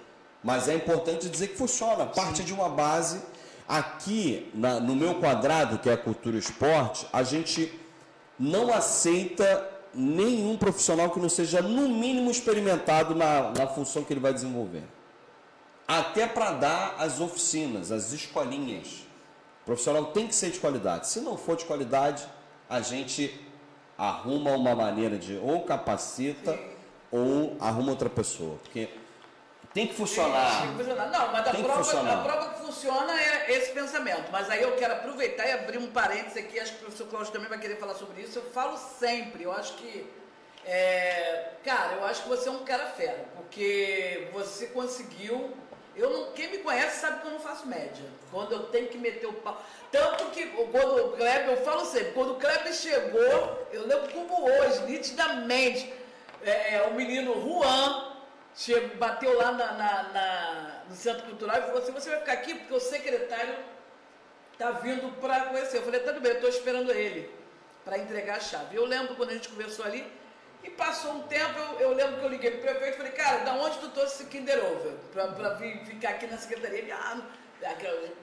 [0.47, 2.45] mas é importante dizer que funciona, parte Sim.
[2.45, 3.21] de uma base.
[3.67, 7.77] Aqui, na, no meu quadrado, que é a cultura e esporte, a gente
[8.39, 14.21] não aceita nenhum profissional que não seja, no mínimo, experimentado na, na função que ele
[14.21, 14.85] vai desenvolver.
[15.89, 19.05] Até para dar as oficinas, as escolinhas.
[19.63, 21.09] O profissional tem que ser de qualidade.
[21.09, 22.25] Se não for de qualidade,
[22.71, 23.37] a gente
[23.99, 26.57] arruma uma maneira de ou capacita
[27.11, 28.59] ou arruma outra pessoa.
[28.63, 28.89] Porque
[29.77, 30.63] tem que funcionar.
[30.63, 31.11] Tem que funcionar.
[31.11, 34.33] Não, mas a prova, a prova que funciona é esse pensamento.
[34.33, 37.31] Mas aí eu quero aproveitar e abrir um parênteses aqui, acho que o professor Cláudio
[37.31, 38.39] também vai querer falar sobre isso.
[38.39, 40.11] Eu falo sempre, eu acho que.
[40.65, 45.55] É, cara, eu acho que você é um cara fera, porque você conseguiu.
[45.95, 48.05] Eu não, quem me conhece sabe que eu não faço média.
[48.31, 49.63] Quando eu tenho que meter o pau.
[49.93, 54.49] Tanto que quando o Kleber, eu falo sempre, quando o Kleber chegou, eu lembro como
[54.49, 55.93] hoje, nitidamente,
[56.43, 58.16] é, é o menino Juan
[58.57, 62.33] chegou, bateu lá na, na, na, no Centro Cultural e falou assim, você vai ficar
[62.33, 63.55] aqui porque o secretário
[64.53, 65.77] está vindo para conhecer.
[65.77, 67.31] Eu falei, tá tudo bem, eu estou esperando ele
[67.85, 68.75] para entregar a chave.
[68.75, 70.11] Eu lembro quando a gente conversou ali,
[70.65, 73.13] e passou um tempo, eu, eu lembro que eu liguei para o prefeito e falei,
[73.13, 76.79] cara, da onde tu trouxe esse Kinder Over para vir ficar aqui na secretaria?
[76.79, 77.23] Ele, ah,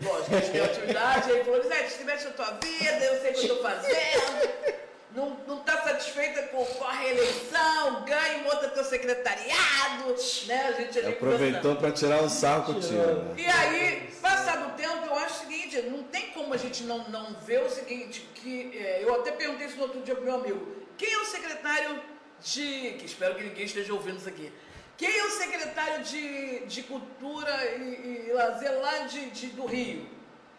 [0.02, 3.40] lógico, a atividade, ele falou, Zé, se mexe na tua vida, eu sei o que
[3.40, 4.84] eu estou fazendo
[5.16, 10.16] não está satisfeita com, com, a reeleição, ganha monta teu secretariado,
[10.48, 10.68] né?
[10.68, 12.96] A gente Aproveitou para tirar o sarro contigo.
[12.96, 13.36] Né?
[13.38, 17.08] E aí, passado o tempo, eu acho o seguinte, não tem como a gente não,
[17.10, 20.36] não ver o seguinte, que é, eu até perguntei isso no outro dia pro meu
[20.36, 22.02] amigo, quem é o secretário
[22.42, 22.96] de.
[22.98, 24.52] que espero que ninguém esteja ouvindo isso aqui.
[24.98, 30.08] Quem é o secretário de, de Cultura e, e Lazer lá de, de, do Rio?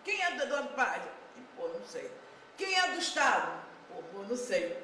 [0.02, 1.02] Quem é do Eduardo Paz?
[1.56, 2.10] Pô, não sei.
[2.56, 3.63] Quem é do Estado?
[4.12, 4.78] Pô, não sei.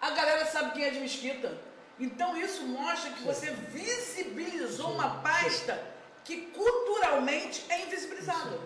[0.00, 1.56] A galera sabe quem é de Mesquita.
[1.98, 5.78] Então isso mostra que você visibilizou uma pasta
[6.24, 8.58] que culturalmente é invisibilizada.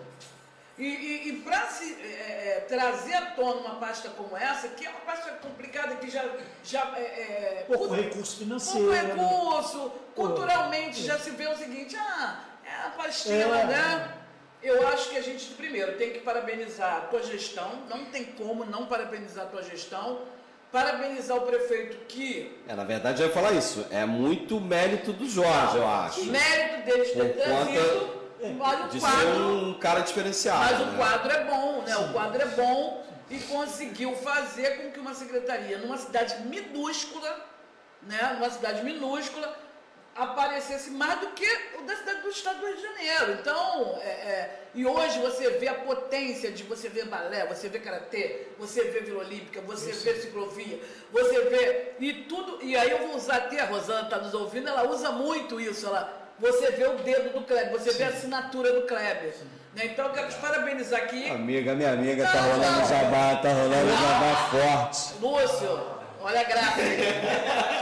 [0.77, 4.85] E, e, e para se é, é, trazer à tona uma pasta como essa, que
[4.85, 6.23] é uma pasta complicada, que já.
[6.63, 8.87] já é, é pouco recurso financeiro.
[8.87, 13.65] Pouco recurso, culturalmente já se vê o seguinte: ah, é a pastinha, é.
[13.65, 14.13] né?
[14.67, 18.65] Eu acho que a gente, primeiro, tem que parabenizar a tua gestão, não tem como
[18.65, 20.19] não parabenizar a tua gestão,
[20.71, 22.59] parabenizar o prefeito que.
[22.67, 26.25] É, na verdade, eu ia falar isso, é muito mérito do Jorge, eu acho.
[26.25, 28.17] Mérito deles ter trazido.
[28.57, 30.59] Mas de quadro, ser um cara diferenciado.
[30.59, 30.93] Mas né?
[30.93, 31.95] o quadro é bom, né?
[31.95, 32.03] Sim.
[32.03, 37.45] O quadro é bom e conseguiu fazer com que uma secretaria, numa cidade minúscula,
[38.01, 38.33] né?
[38.33, 39.57] Numa cidade minúscula,
[40.17, 41.47] aparecesse mais do que
[41.79, 43.37] o da cidade do estado do Rio de Janeiro.
[43.39, 47.79] Então, é, é, e hoje você vê a potência de você ver balé, você vê
[47.79, 50.03] karatê, você vê Vila Olímpica, você isso.
[50.03, 50.79] vê ciclovia,
[51.11, 52.63] você vê e tudo.
[52.63, 55.85] E aí eu vou usar até a Rosana está nos ouvindo, ela usa muito isso.
[55.85, 57.97] Ela, você vê o dedo do Kleber, você Sim.
[57.99, 59.35] vê a assinatura do Kleber.
[59.75, 59.85] Né?
[59.85, 61.29] Então eu quero te parabenizar aqui.
[61.29, 62.87] Amiga, minha amiga, tá tá rolando não.
[62.87, 63.97] jabá, tá rolando não.
[63.97, 65.13] jabá forte.
[65.21, 65.96] Lúcio,
[66.27, 66.81] Olha a graça.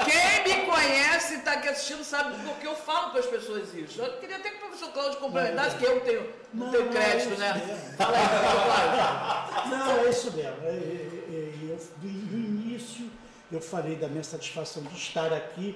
[0.05, 3.99] Quem me conhece e está aqui assistindo sabe porque eu falo para as pessoas isso.
[3.99, 7.33] Eu queria até que o professor Cláudio complementasse, que eu tenho, não, não tenho crédito,
[7.33, 7.93] é né?
[7.97, 9.77] Fala aí, Cláudio.
[9.77, 10.57] Não, é isso mesmo.
[10.63, 13.09] É, é, eu, no início,
[13.51, 15.75] eu falei da minha satisfação de estar aqui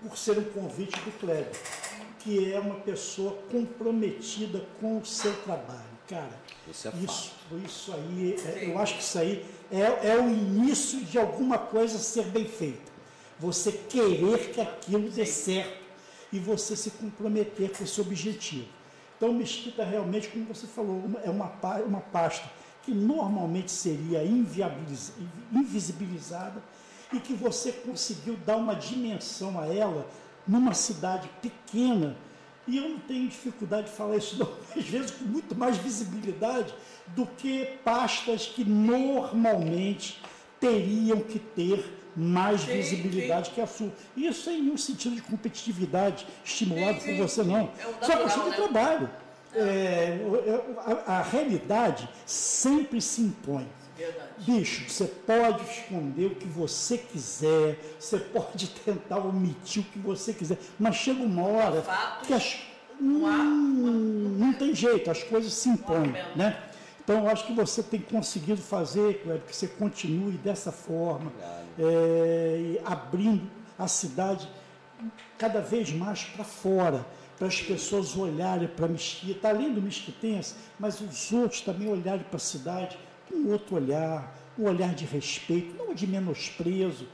[0.00, 1.60] por ser um convite do Kleber,
[2.20, 5.91] que é uma pessoa comprometida com o seu trabalho.
[6.12, 6.38] Cara,
[6.68, 7.32] isso, é isso,
[7.64, 11.96] isso aí, é, eu acho que isso aí é, é o início de alguma coisa
[11.96, 12.92] ser bem feita.
[13.38, 15.80] Você querer que aquilo dê certo
[16.30, 18.68] e você se comprometer com esse objetivo.
[19.16, 21.50] Então, Mesquita realmente, como você falou, é uma,
[21.86, 22.46] uma pasta
[22.82, 26.62] que normalmente seria invisibilizada
[27.10, 30.06] e que você conseguiu dar uma dimensão a ela
[30.46, 32.14] numa cidade pequena.
[32.66, 36.72] E eu não tenho dificuldade de falar isso, não, às vezes com muito mais visibilidade
[37.08, 40.20] do que pastas que normalmente
[40.60, 43.54] teriam que ter mais sim, visibilidade sim.
[43.54, 43.92] que a sua.
[44.16, 47.70] Isso sem nenhum sentido de competitividade estimulado sim, por você, não.
[48.00, 48.56] É Só questão de né?
[48.56, 49.10] trabalho.
[49.54, 50.64] É, é
[51.06, 53.66] a, a, realidade sempre se impõe.
[53.96, 54.28] Verdade.
[54.38, 60.32] Bicho, você pode esconder o que você quiser, você pode tentar omitir o que você
[60.32, 61.84] quiser, mas chega uma hora
[62.26, 62.58] que as,
[63.00, 66.62] não, hum, não tem jeito, as coisas se impõem, né?
[67.04, 71.32] Então, eu acho que você tem conseguido fazer, Cleber, que você continue dessa forma,
[71.76, 74.48] é, abrindo a cidade
[75.36, 77.04] cada vez mais para fora,
[77.36, 82.22] para as pessoas olharem para a Mesquita, além do mesquitense, mas os outros também olharem
[82.22, 82.96] para a cidade
[83.32, 87.06] um outro olhar, um olhar de respeito, não de menosprezo.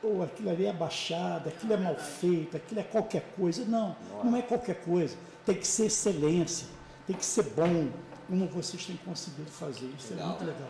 [0.00, 3.64] Pô, aquilo ali é baixado, aquilo é mal feito, aquilo é qualquer coisa.
[3.64, 5.16] Não, não é qualquer coisa.
[5.46, 6.66] Tem que ser excelência,
[7.06, 7.88] tem que ser bom,
[8.28, 9.90] como vocês têm conseguido fazer.
[9.98, 10.26] Isso legal.
[10.26, 10.68] é muito legal.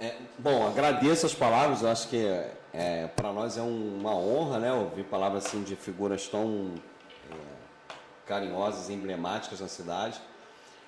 [0.00, 2.26] É, bom, agradeço as palavras, acho que
[2.72, 6.74] é, para nós é um, uma honra né, ouvir palavras assim, de figuras tão
[7.30, 7.34] é,
[8.26, 10.20] carinhosas, emblemáticas na cidade.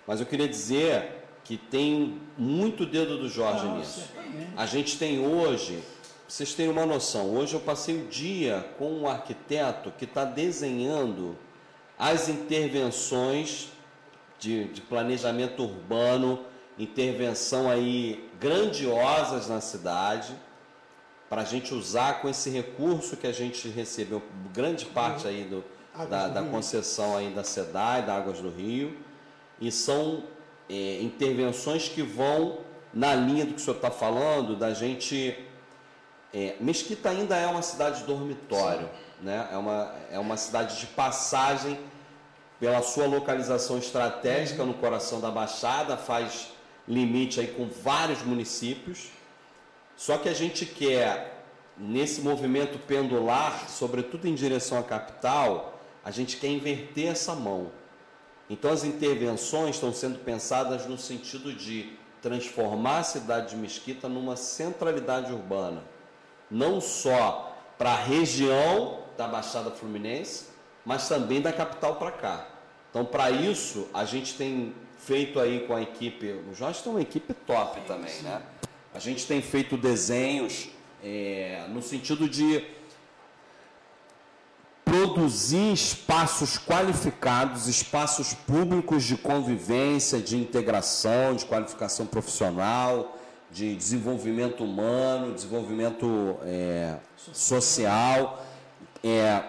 [0.06, 4.10] Mas eu queria dizer que tem muito dedo do Jorge nisso.
[4.56, 5.80] A gente tem hoje,
[6.28, 11.38] vocês têm uma noção, hoje eu passei o dia com um arquiteto que está desenhando
[11.96, 13.68] as intervenções
[14.40, 16.40] de, de planejamento urbano,
[16.76, 20.34] intervenção aí grandiosas na cidade,
[21.30, 24.20] para a gente usar com esse recurso que a gente recebeu,
[24.52, 25.64] grande parte aí do,
[26.10, 28.96] da, da concessão aí da SEDAI, da Águas do Rio,
[29.60, 30.24] e são
[30.68, 32.58] é, intervenções que vão
[32.92, 35.36] na linha do que o senhor está falando, da gente.
[36.32, 38.88] É, Mesquita ainda é uma cidade dormitório,
[39.22, 39.48] né?
[39.52, 41.78] é, uma, é uma cidade de passagem
[42.58, 46.52] pela sua localização estratégica no coração da Baixada, faz
[46.88, 49.10] limite aí com vários municípios.
[49.96, 51.44] Só que a gente quer,
[51.76, 57.70] nesse movimento pendular, sobretudo em direção à capital, a gente quer inverter essa mão.
[58.48, 61.92] Então as intervenções estão sendo pensadas no sentido de
[62.22, 65.82] transformar a cidade de Mesquita numa centralidade urbana,
[66.50, 70.46] não só para a região da Baixada Fluminense,
[70.84, 72.46] mas também da capital para cá.
[72.90, 77.02] Então, para isso, a gente tem feito aí com a equipe, o Jorge tem uma
[77.02, 78.42] equipe top também, né?
[78.94, 80.68] A gente tem feito desenhos
[81.04, 82.64] é, no sentido de
[84.86, 93.18] produzir espaços qualificados, espaços públicos de convivência, de integração, de qualificação profissional,
[93.50, 96.98] de desenvolvimento humano, desenvolvimento é,
[97.32, 98.46] social,
[99.02, 99.42] é,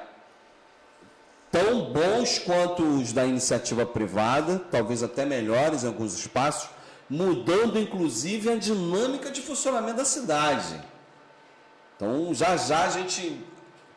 [1.52, 6.68] tão bons quanto os da iniciativa privada, talvez até melhores em alguns espaços,
[7.08, 10.82] mudando inclusive a dinâmica de funcionamento da cidade.
[11.96, 13.46] Então, já já a gente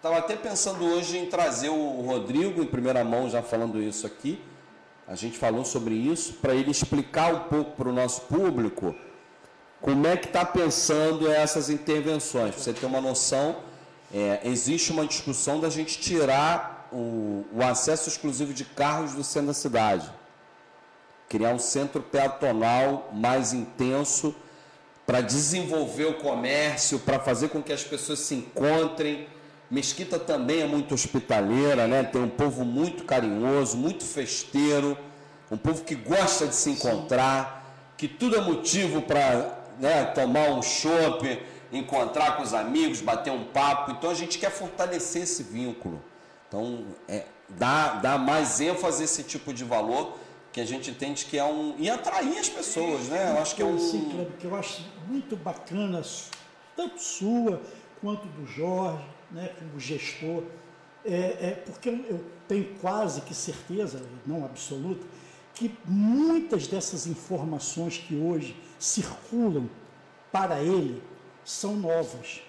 [0.01, 4.43] Estava até pensando hoje em trazer o Rodrigo em primeira mão, já falando isso aqui.
[5.07, 8.95] A gente falou sobre isso, para ele explicar um pouco para o nosso público
[9.79, 12.55] como é que está pensando essas intervenções.
[12.55, 13.57] Para você ter uma noção,
[14.11, 19.49] é, existe uma discussão da gente tirar o, o acesso exclusivo de carros do centro
[19.49, 20.11] da cidade.
[21.29, 24.35] Criar um centro peatonal mais intenso
[25.05, 29.29] para desenvolver o comércio, para fazer com que as pessoas se encontrem
[29.71, 32.03] Mesquita também é muito hospitaleira, né?
[32.03, 34.99] Tem um povo muito carinhoso, muito festeiro,
[35.49, 37.65] um povo que gosta de se encontrar,
[37.97, 41.41] que tudo é motivo para né, tomar um chopp,
[41.73, 43.93] encontrar com os amigos, bater um papo.
[43.93, 46.03] Então a gente quer fortalecer esse vínculo.
[46.49, 50.19] Então, é, dá, dá mais ênfase a esse tipo de valor
[50.53, 51.77] que a gente entende que é um.
[51.79, 53.35] e atrair as pessoas, né?
[53.37, 53.79] Eu acho que é um.
[53.79, 56.03] Sim, que eu acho muito bacana,
[56.75, 57.63] tanto sua
[58.01, 60.45] quanto do Jorge né, como gestor,
[61.05, 65.07] é, é, porque eu tenho quase que certeza, não absoluta,
[65.55, 69.69] que muitas dessas informações que hoje circulam
[70.31, 71.03] para ele
[71.45, 72.43] são novas.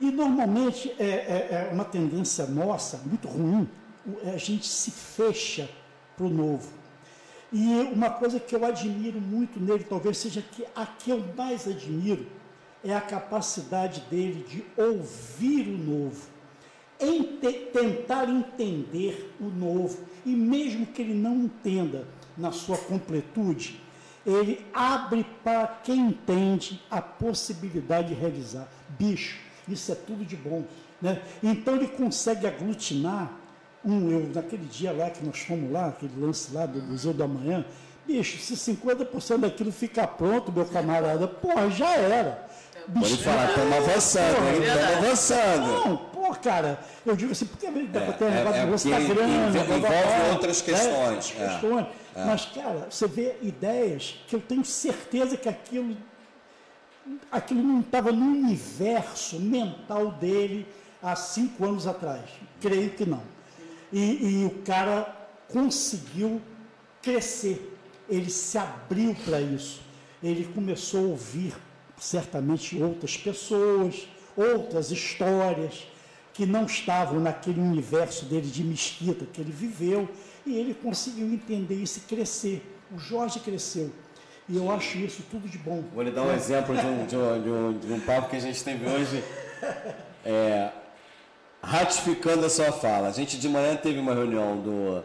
[0.00, 3.68] E normalmente é, é, é uma tendência nossa, muito ruim,
[4.24, 5.68] a gente se fecha
[6.16, 6.68] para o novo.
[7.52, 11.68] E uma coisa que eu admiro muito nele, talvez seja que a que eu mais
[11.68, 12.26] admiro,
[12.84, 16.34] é a capacidade dele de ouvir o novo,
[17.72, 22.06] tentar entender o novo, e mesmo que ele não entenda
[22.36, 23.80] na sua completude,
[24.26, 28.68] ele abre para quem entende a possibilidade de realizar.
[28.98, 30.64] Bicho, isso é tudo de bom.
[31.00, 31.20] Né?
[31.42, 33.30] Então ele consegue aglutinar
[33.84, 37.28] um, eu, naquele dia lá que nós fomos lá, aquele lance lá do Museu da
[37.28, 37.64] Manhã,
[38.06, 42.43] bicho, se 50% daquilo ficar pronto, meu camarada, porra, já era.
[42.92, 44.62] Pode falar, estamos avançando, hein?
[44.62, 45.66] Estamos avançando.
[45.66, 49.26] Não, pô, cara, eu digo assim, porque dá é, ter um negócio é, do Instagram,
[49.48, 51.34] envolve outras questões.
[51.38, 51.86] É, questões.
[52.14, 52.24] É.
[52.24, 55.96] Mas, cara, você vê ideias que eu tenho certeza que aquilo,
[57.32, 60.66] aquilo não estava no universo mental dele
[61.02, 62.22] há cinco anos atrás.
[62.60, 63.22] Creio que não.
[63.90, 65.10] E, e o cara
[65.48, 66.40] conseguiu
[67.00, 67.78] crescer.
[68.08, 69.80] Ele se abriu para isso.
[70.22, 71.54] Ele começou a ouvir
[72.04, 75.86] certamente outras pessoas, outras histórias
[76.34, 80.08] que não estavam naquele universo dele de mesquita que ele viveu,
[80.44, 82.62] e ele conseguiu entender isso e crescer.
[82.94, 83.90] O Jorge cresceu.
[84.46, 85.82] E eu acho isso tudo de bom.
[85.94, 86.34] Vou lhe dar um é.
[86.34, 89.24] exemplo de um, de, um, de, um, de um papo que a gente teve hoje,
[90.26, 90.70] é,
[91.62, 93.08] ratificando a sua fala.
[93.08, 95.02] A gente de manhã teve uma reunião do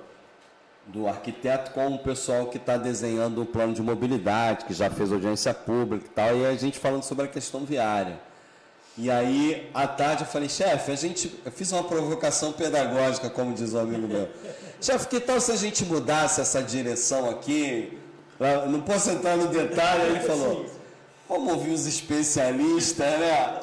[0.91, 5.11] do arquiteto com o pessoal que está desenhando o plano de mobilidade, que já fez
[5.11, 8.19] audiência pública e tal, e a gente falando sobre a questão viária.
[8.97, 13.53] E aí, à tarde, eu falei, chefe, a gente, eu fiz uma provocação pedagógica, como
[13.53, 14.27] diz o amigo meu.
[14.81, 17.97] chefe, que tal se a gente mudasse essa direção aqui?
[18.69, 20.65] não posso entrar no detalhe, ele falou,
[21.27, 23.59] vamos ouvir os especialistas, né?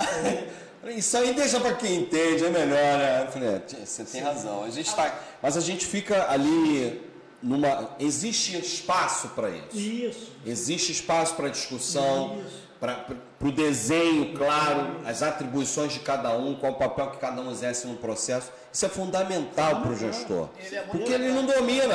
[0.96, 3.24] Isso aí deixa para quem entende, é melhor, né?
[3.26, 4.62] Eu falei, é, você tem razão.
[4.62, 7.02] A gente tá, mas a gente fica ali
[7.46, 7.90] numa.
[8.00, 9.76] Existe espaço para isso.
[9.76, 10.32] Isso.
[10.44, 12.42] Existe espaço para discussão,
[12.80, 13.06] para
[13.40, 17.86] o desenho, claro, as atribuições de cada um, qual o papel que cada um exerce
[17.86, 18.50] no processo.
[18.72, 20.48] Isso é fundamental para o gestor.
[20.72, 21.94] É porque ele não domina.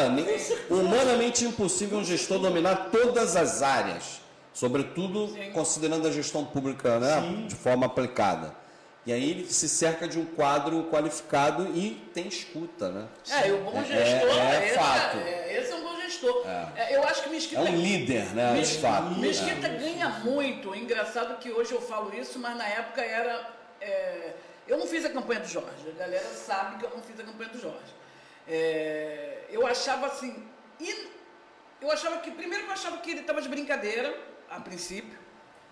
[0.69, 4.21] Humanamente impossível um gestor dominar todas as áreas.
[4.53, 8.60] Sobretudo considerando a gestão pública né, de forma aplicada.
[9.05, 13.07] E aí ele se cerca de um quadro qualificado e tem escuta, né?
[13.31, 15.17] É, e o bom é, gestor é, é, é fato.
[15.17, 16.47] É, esse é um bom gestor.
[16.47, 16.95] É.
[16.95, 17.61] eu acho que Mesquita...
[17.61, 18.53] É um líder, né?
[18.53, 19.19] Mesquita, de fato.
[19.19, 20.75] Mesquita ganha muito.
[20.75, 23.49] Engraçado que hoje eu falo isso, mas na época era...
[24.67, 25.89] eu não fiz a campanha do Jorge.
[25.95, 27.93] A galera sabe que eu não fiz a campanha do Jorge.
[28.47, 30.43] É, eu achava assim.
[30.79, 31.07] in-
[31.81, 32.29] eu achava que.
[32.31, 34.15] Primeiro eu achava que ele estava de brincadeira,
[34.49, 35.17] a princípio.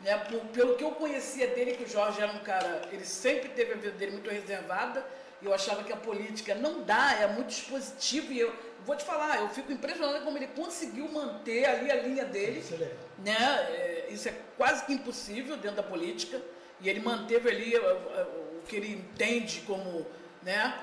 [0.01, 2.83] Né, por- pelo que eu conhecia dele, que o Jorge era um cara.
[2.91, 5.05] Ele sempre teve a vida dele muito reservada.
[5.41, 8.31] E eu achava que a política não dá, é muito dispositivo.
[8.31, 8.53] E eu
[8.85, 12.73] vou te falar, eu fico impressionada como ele conseguiu manter ali a linha dele Isso
[12.75, 12.91] é
[13.21, 13.35] né?
[13.69, 16.41] É, Isso é quase que impossível dentro da política.
[16.81, 20.05] E ele manteve ali uh, uh, o que ele entende como,
[20.41, 20.73] né?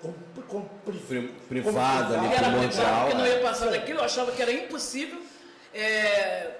[0.00, 0.12] Com,
[0.48, 3.28] com, pri- Pri- como privado ali, Ele era privado, porque não é.
[3.30, 5.20] ia passar daquilo, eu achava que era impossível.
[5.74, 6.52] É,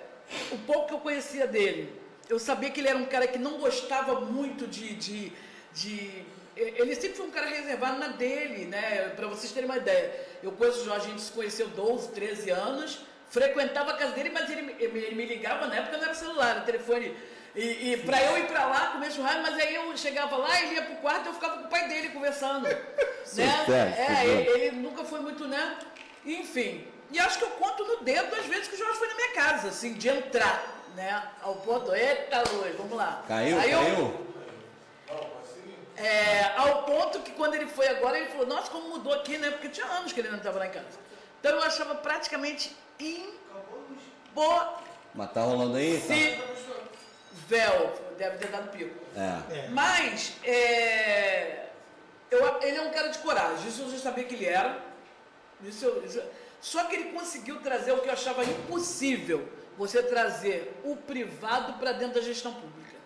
[0.53, 1.93] o pouco que eu conhecia dele,
[2.29, 4.95] eu sabia que ele era um cara que não gostava muito de.
[4.95, 5.33] de,
[5.75, 6.25] de-
[6.57, 9.11] ele sempre foi um cara reservado na dele, né?
[9.15, 10.11] Para vocês terem uma ideia.
[10.43, 14.31] Eu conheço o Jorge, a gente se conheceu 12, 13 anos, frequentava a casa dele,
[14.33, 17.15] mas ele, me- ele me ligava na época não era celular, era telefone.
[17.55, 20.75] E, e para eu ir para lá comer churrasco, mas aí eu chegava lá, ele
[20.75, 22.67] ia pro quarto e eu ficava com o pai dele conversando.
[23.37, 23.65] né?
[23.99, 25.77] É, ele, ele nunca foi muito, né?
[26.25, 26.87] Enfim.
[27.11, 29.33] E acho que eu conto no dedo as vezes que o Jorge foi na minha
[29.35, 30.63] casa, assim, de entrar,
[30.95, 31.23] né?
[31.43, 33.23] Ao ponto, eita luz, vamos lá.
[33.29, 34.27] Caiu, Aí eu- caiu?
[35.97, 39.51] é, ao ponto que quando ele foi agora, ele falou, nossa, como mudou aqui, né?
[39.51, 40.99] Porque tinha anos que ele não estava lá em casa.
[41.41, 43.37] Então eu achava praticamente impossível.
[45.15, 45.99] Mas tá rolando aí?
[46.01, 46.15] Tá.
[48.19, 48.95] Deve ter dado pico.
[49.17, 49.55] É.
[49.59, 49.69] É.
[49.69, 51.67] Mas é,
[52.31, 54.79] eu- ele é um cara de coragem, isso eu já sabia que ele era.
[55.63, 56.23] Isso eu- isso-
[56.61, 61.93] só que ele conseguiu trazer o que eu achava impossível, você trazer o privado para
[61.93, 62.97] dentro da gestão pública.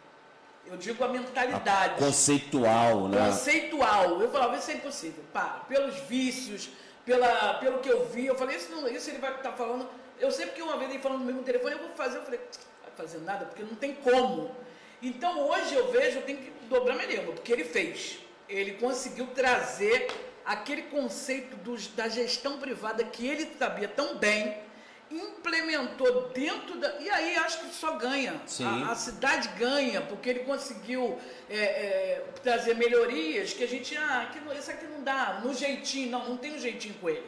[0.66, 3.26] Eu digo a mentalidade Conceitual, né?
[3.26, 4.22] conceitual.
[4.22, 5.24] Eu falava, isso é impossível.
[5.32, 6.70] Para, pelos vícios,
[7.05, 9.88] pela, pelo que eu vi, eu falei, isso, não, isso ele vai estar falando.
[10.18, 12.38] Eu sempre que uma vez ele falando no mesmo telefone, eu vou fazer, eu falei,
[12.82, 14.55] vai fazer nada, porque não tem como.
[15.03, 18.20] Então hoje eu vejo, eu tenho que dobrar minha língua, porque ele fez.
[18.48, 20.09] Ele conseguiu trazer
[20.53, 24.57] aquele conceito dos, da gestão privada que ele sabia tão bem,
[25.11, 26.94] implementou dentro da.
[27.01, 28.40] E aí acho que só ganha.
[28.64, 34.22] A- a cidade ganha, porque ele conseguiu é, é, trazer melhorias que a gente, ah,
[34.22, 37.26] aqui isso aqui não dá, no jeitinho, não, não tem um jeitinho com ele.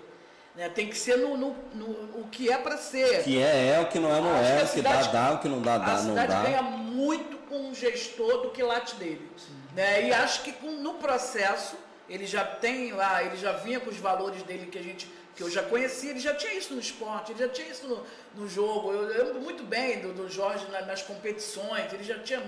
[0.55, 0.68] Né?
[0.68, 3.20] Tem que ser no, no, no- o que é para ser.
[3.20, 5.03] O que é, é, o que não é, não Acho é, a o que dá,
[5.03, 6.43] dá, o que não dá, a dá, não cidade dá.
[6.43, 9.31] ganha muito com o gestor do que late dele.
[9.75, 10.09] Né?
[10.09, 11.75] E acho que com- no processo,
[12.09, 15.43] ele já tem lá, ele já vinha com os valores dele que a gente que
[15.43, 18.47] eu já conhecia, ele já tinha isso no esporte, ele já tinha isso no, no
[18.47, 18.93] jogo.
[18.93, 22.43] Eu lembro muito bem do, do Jorge na- nas competições, ele já tinha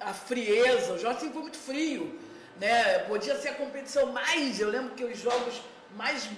[0.00, 2.18] a frieza, o Jorge sempre foi muito frio.
[2.60, 2.98] Né?
[3.00, 5.62] Podia ser a competição mais, eu lembro que os jogos
[5.96, 6.28] mais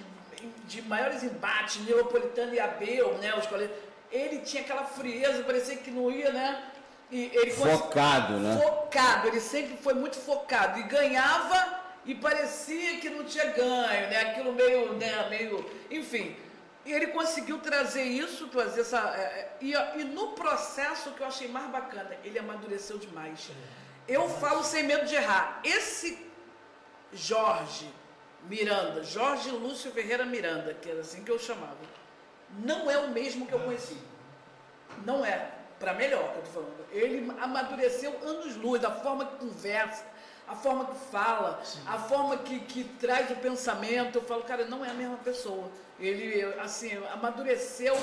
[0.66, 3.34] de maiores embates, Neapolitano e Abel, né?
[3.34, 3.74] Os colegas,
[4.12, 6.62] ele tinha aquela frieza, parecia que não ia, né?
[7.10, 8.60] E ele Focado, né?
[8.62, 14.30] Focado, ele sempre foi muito focado e ganhava e parecia que não tinha ganho, né?
[14.30, 15.28] Aquilo meio, né?
[15.28, 16.36] Meio, enfim.
[16.84, 18.98] E ele conseguiu trazer isso, trazer essa.
[19.16, 23.50] é, é, e, e no processo que eu achei mais bacana, ele amadureceu demais.
[24.06, 25.60] Eu falo sem medo de errar.
[25.64, 26.24] Esse
[27.12, 27.90] Jorge
[28.44, 31.76] Miranda, Jorge Lúcio Ferreira Miranda, que era assim que eu chamava,
[32.60, 33.98] não é o mesmo que eu conheci.
[35.04, 35.50] Não é.
[35.80, 36.86] Para melhor, que eu tô falando.
[36.90, 40.04] Ele amadureceu anos-luz, a forma que conversa,
[40.48, 44.16] a forma que fala, a forma que, que traz o pensamento.
[44.18, 45.70] Eu falo, cara, não é a mesma pessoa.
[45.98, 47.96] Ele, assim, amadureceu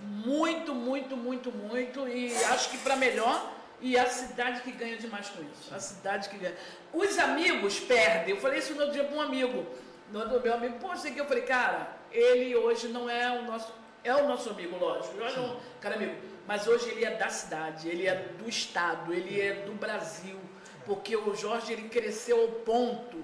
[0.00, 2.08] muito, muito, muito, muito.
[2.08, 3.52] E acho que para melhor.
[3.80, 5.74] E a cidade que ganha demais com isso.
[5.74, 6.54] A cidade que ganha.
[6.92, 8.34] Os amigos perdem.
[8.34, 9.66] Eu falei isso no outro dia para um amigo.
[10.10, 13.42] No outro meu amigo, pô, sei que eu falei, cara, ele hoje não é o
[13.42, 13.72] nosso.
[14.02, 15.20] É o nosso amigo, lógico.
[15.22, 16.14] É um cara amigo.
[16.46, 20.38] Mas hoje ele é da cidade, ele é do estado, ele é do Brasil.
[20.86, 23.16] Porque o Jorge ele cresceu ao ponto.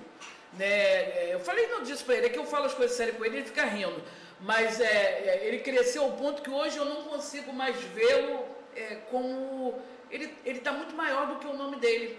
[0.53, 0.67] Né?
[0.67, 3.25] é, Eu falei não disso para ele, é que eu falo as coisas sérias com
[3.25, 4.03] ele ele fica rindo.
[4.41, 8.45] Mas é, é, ele cresceu ao ponto que hoje eu não consigo mais vê-lo
[8.75, 9.75] é, como.
[10.11, 12.19] Ele está muito maior do que o nome dele.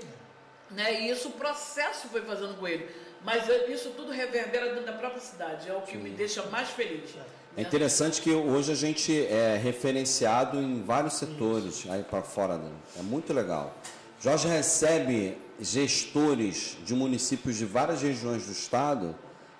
[0.69, 1.01] Né?
[1.01, 2.87] E isso o processo foi fazendo com ele.
[3.23, 5.69] Mas é, isso tudo reverbera dentro da própria cidade.
[5.69, 7.15] É o que me deixa mais feliz.
[7.57, 12.57] É interessante que hoje a gente é referenciado em vários setores aí para fora.
[12.57, 12.71] Né?
[12.99, 13.75] É muito legal.
[14.23, 19.15] Jorge recebe gestores de municípios de várias regiões do estado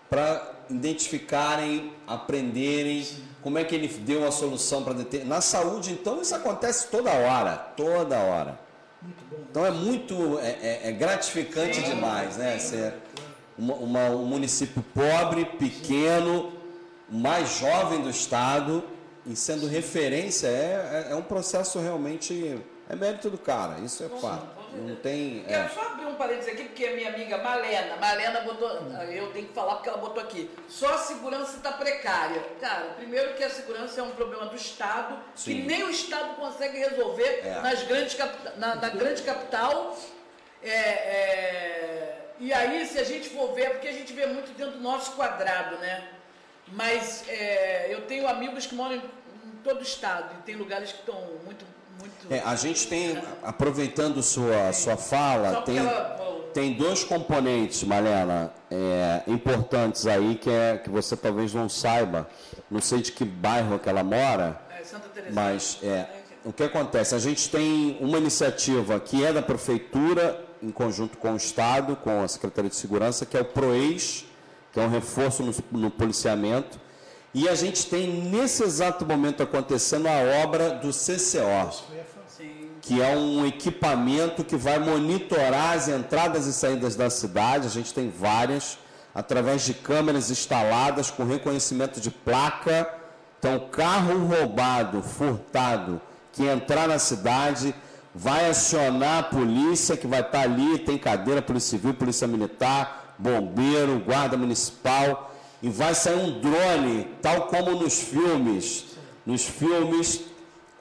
[0.10, 3.08] para identificarem, aprenderem
[3.42, 5.26] como é que ele deu a solução para deter.
[5.26, 8.60] Na saúde, então, isso acontece toda hora, toda hora.
[9.50, 12.60] Então é muito é, é- é gratificante demais, né?
[12.60, 12.94] Ser
[13.58, 16.54] uma- uma- um município pobre, pequeno,
[17.10, 18.84] mais jovem do estado
[19.26, 22.60] e sendo referência é, é, é um processo realmente
[22.92, 24.46] É mérito do cara, isso é fato.
[24.74, 25.46] Não tem.
[25.48, 25.70] Quero É.
[25.70, 28.70] só abrir um parênteses aqui, porque a minha amiga Malena, Malena botou,
[29.10, 32.42] eu tenho que falar porque ela botou aqui, só a segurança está precária.
[32.60, 35.56] Cara, primeiro que a segurança é um problema do Estado, Sim.
[35.56, 37.62] que nem o Estado consegue resolver É.
[37.62, 38.18] nas grandes
[38.58, 39.98] na, na grande capital.
[40.62, 44.52] É, é, e aí, se a gente for ver, é porque a gente vê muito
[44.58, 46.10] dentro do nosso quadrado, né?
[46.68, 49.02] Mas é, eu tenho amigos que moram em,
[49.64, 51.16] todo o estado e tem lugares que estão
[51.46, 51.66] muito.
[52.32, 56.18] É, a gente tem, aproveitando sua, sua fala, tem, ela-
[56.54, 62.30] tem dois componentes, Malena, é, importantes aí que, é, que você talvez não saiba.
[62.70, 66.06] Não sei de que bairro que ela mora, É, mas é,
[66.46, 67.14] o que acontece?
[67.14, 72.24] A gente tem uma iniciativa que é da Prefeitura, em conjunto com o Estado, com
[72.24, 74.26] a Secretaria de Segurança, que é o PROEIS,
[74.72, 76.80] que é um reforço no, no policiamento.
[77.34, 81.92] E a gente tem, nesse exato momento, acontecendo a obra do CCO
[82.82, 87.68] Que é um equipamento que vai monitorar as entradas e saídas da cidade.
[87.68, 88.78] A gente tem várias,
[89.14, 92.92] através de câmeras instaladas com reconhecimento de placa.
[93.38, 97.74] Então, carro roubado, furtado, que entrar na cidade,
[98.14, 104.00] vai acionar a polícia, que vai estar ali, tem cadeira, Polícia Civil, Polícia Militar, Bombeiro,
[104.00, 108.86] Guarda Municipal, e vai sair um drone, tal como nos filmes.
[109.26, 110.22] Nos filmes,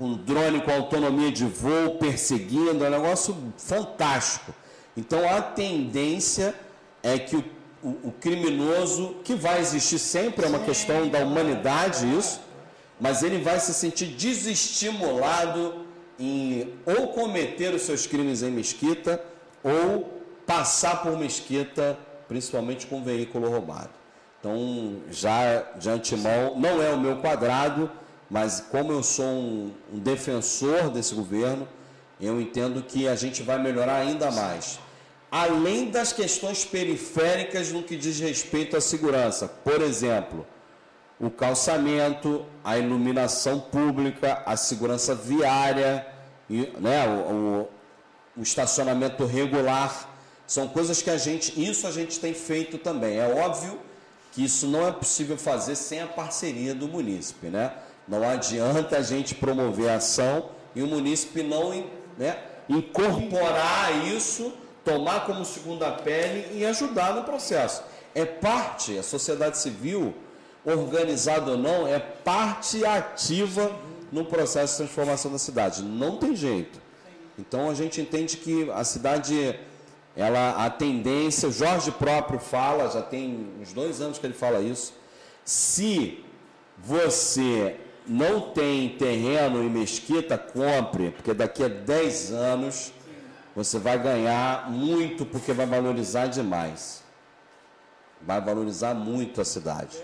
[0.01, 4.53] um drone com autonomia de voo, perseguindo, é um negócio fantástico.
[4.97, 6.55] Então a tendência
[7.03, 7.45] é que o,
[7.83, 12.41] o- o criminoso, que vai existir sempre, é uma questão da humanidade isso,
[12.99, 15.85] mas ele vai se sentir desestimulado
[16.19, 19.23] em ou cometer os seus crimes em mesquita
[19.63, 21.99] ou passar por mesquita,
[22.29, 23.91] principalmente com veículo roubado.
[24.39, 27.91] Então, já de antemão, não é o meu quadrado,
[28.31, 31.67] mas como eu sou um, um defensor desse governo,
[32.21, 34.79] eu entendo que a gente vai melhorar ainda mais.
[35.31, 39.49] Além das questões periféricas no que diz respeito à segurança.
[39.49, 40.47] Por exemplo,
[41.19, 46.07] o calçamento, a iluminação pública, a segurança viária,
[46.49, 47.69] e, né, o, o-
[48.37, 50.09] o estacionamento regular,
[50.47, 53.19] são coisas que a gente, isso a gente tem feito também.
[53.19, 53.79] É óbvio
[54.33, 57.73] que isso não é possível fazer sem a parceria do munícipe, né?
[58.07, 61.85] Não adianta a gente promover a ação e o munícipe não
[62.17, 62.39] né,
[62.69, 64.53] incorporar isso,
[64.85, 67.83] tomar como segunda pele e ajudar no processo.
[68.15, 70.15] É parte, a sociedade civil,
[70.65, 73.71] organizada ou não, é parte ativa
[74.11, 75.83] no processo de transformação da cidade.
[75.83, 76.81] Não tem jeito.
[77.39, 79.59] Então a gente entende que a cidade,
[80.17, 84.93] ela, a tendência, Jorge próprio fala, já tem uns dois anos que ele fala isso.
[85.45, 86.25] Se
[86.79, 87.77] você
[88.11, 92.93] não tem terreno em Mesquita, compre, porque daqui a 10 anos
[93.55, 97.05] você vai ganhar muito, porque vai valorizar demais.
[98.21, 99.97] Vai valorizar muito a cidade.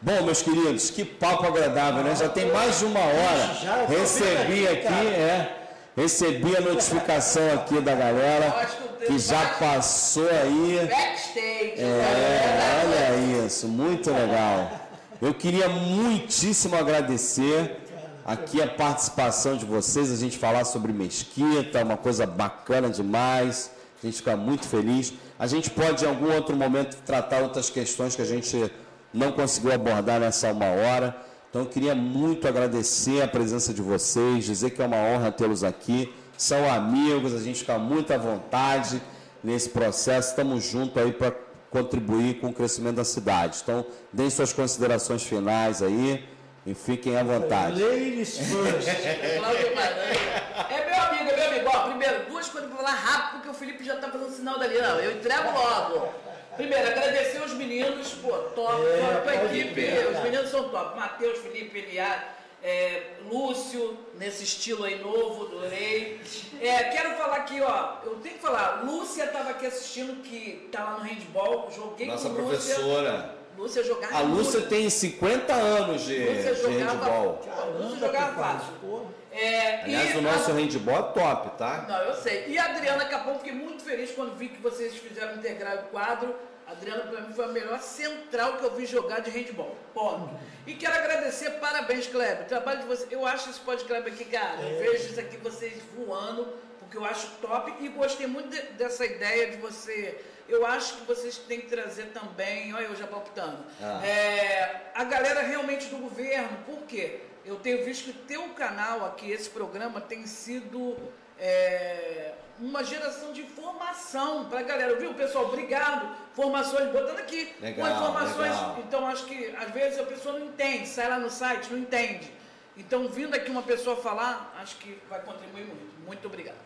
[0.00, 2.14] Bom, meus queridos, que papo agradável, né?
[2.14, 3.86] Já tem mais de uma hora.
[3.88, 5.58] Recebi aqui, é.
[5.96, 8.68] Recebi a notificação aqui da galera
[9.04, 10.88] que já passou aí.
[10.88, 11.74] Backstage.
[11.76, 14.81] É, olha isso, muito legal.
[15.22, 17.76] Eu queria muitíssimo agradecer
[18.24, 23.70] aqui a participação de vocês, a gente falar sobre Mesquita, uma coisa bacana demais.
[24.02, 25.14] A gente fica muito feliz.
[25.38, 28.68] A gente pode, em algum outro momento, tratar outras questões que a gente
[29.14, 31.16] não conseguiu abordar nessa uma hora.
[31.48, 35.62] Então, eu queria muito agradecer a presença de vocês, dizer que é uma honra tê-los
[35.62, 36.12] aqui.
[36.36, 39.00] São amigos, a gente fica muito à vontade
[39.44, 40.30] nesse processo.
[40.30, 41.32] Estamos juntos aí para
[41.72, 43.60] contribuir com o crescimento da cidade.
[43.62, 46.28] Então, deem suas considerações finais aí
[46.66, 47.82] e fiquem à vontade.
[47.82, 48.86] Ladies first.
[48.88, 51.70] É meu amigo, é meu amigo.
[51.74, 54.78] Ó, primeiro, duas coisas pra falar rápido, porque o Felipe já tá fazendo sinal dali.
[54.78, 56.12] Não, eu entrego logo.
[56.56, 59.80] Primeiro, agradecer os meninos, pô, top, É, top a equipe.
[60.14, 60.98] Os meninos são top.
[60.98, 66.20] Matheus, Felipe, Eliar, é, Lúcio, nesse estilo aí novo, adorei.
[66.60, 70.84] É, quero falar aqui, ó, eu tenho que falar, Lúcia tava aqui assistindo, que tá
[70.84, 72.74] lá no handball, joguei Nossa com Lúcia.
[72.74, 73.34] professora.
[73.58, 74.70] Lúcia jogava A Lúcia muito.
[74.70, 77.40] tem 50 anos de, Lúcia de jogava, handball.
[77.80, 79.06] Lúcia jogava fácil.
[79.30, 81.84] É, Aliás, e o nosso a- handball é top, tá?
[81.88, 82.46] Não, eu sei.
[82.48, 86.34] E a Adriana Capão, fiquei muito feliz quando vi que vocês fizeram integrar o quadro.
[86.72, 89.76] A Adriana, para mim, foi a melhor central que eu vi jogar de handball.
[89.92, 90.30] Ponto.
[90.66, 92.44] E quero agradecer, parabéns, Kleber.
[92.44, 93.12] O trabalho de vocês.
[93.12, 94.62] Eu acho esse podcast aqui, cara.
[94.62, 96.48] Eu vejo isso aqui vocês voando,
[96.78, 97.74] porque eu acho top.
[97.84, 100.18] E gostei muito de- dessa ideia de você.
[100.48, 102.72] Eu acho que vocês têm que trazer também.
[102.74, 103.64] Olha, eu já palpitando.
[103.82, 104.00] Ah.
[104.06, 106.56] É, a galera realmente do governo.
[106.64, 107.20] Por quê?
[107.44, 110.96] eu tenho visto que teu canal aqui, esse programa, tem sido
[111.36, 114.96] é, uma geração de informação para a galera.
[114.96, 115.46] Viu, pessoal?
[115.46, 116.16] Obrigado.
[116.34, 117.52] Formações, botando aqui.
[117.60, 118.52] Legal, com informações.
[118.52, 118.78] legal.
[118.86, 122.32] Então, acho que às vezes a pessoa não entende, sai lá no site, não entende.
[122.76, 125.92] Então, vindo aqui uma pessoa falar, acho que vai contribuir muito.
[126.06, 126.56] Muito obrigado.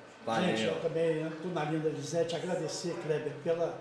[0.40, 0.82] Gente, eu Valeu.
[0.82, 3.80] também estou na linha da Lisete, agradecer, Kleber, pela,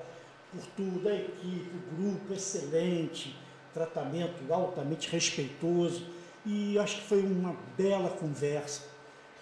[0.52, 3.36] por tudo, a equipe, o grupo excelente,
[3.74, 6.06] tratamento altamente respeitoso.
[6.46, 8.84] E acho que foi uma bela conversa.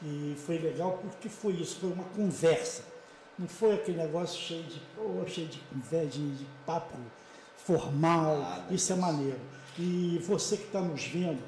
[0.04, 2.84] E foi legal porque foi isso, foi uma conversa.
[3.40, 6.98] Não foi aquele negócio cheio de, pô, cheio de conversa, de, de papo
[7.56, 8.40] formal.
[8.40, 9.40] Nada isso é maneiro.
[9.80, 11.42] E você que está nos vendo,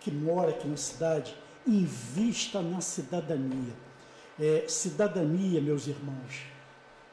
[0.00, 1.36] que mora aqui na cidade,
[1.66, 3.74] invista na cidadania.
[4.40, 6.46] É, cidadania, meus irmãos,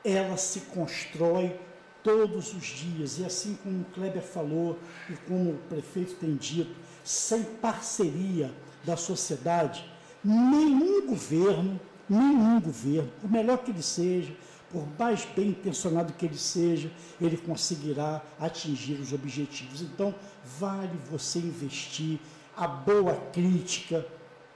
[0.03, 1.59] ela se constrói
[2.03, 3.19] todos os dias.
[3.19, 4.79] E assim como o Kleber falou
[5.09, 6.73] e como o prefeito tem dito,
[7.03, 8.51] sem parceria
[8.83, 9.89] da sociedade,
[10.25, 14.35] nenhum governo, nenhum governo, por melhor que ele seja,
[14.71, 19.81] por mais bem intencionado que ele seja, ele conseguirá atingir os objetivos.
[19.81, 20.13] Então,
[20.59, 22.19] vale você investir.
[22.57, 24.05] A boa crítica,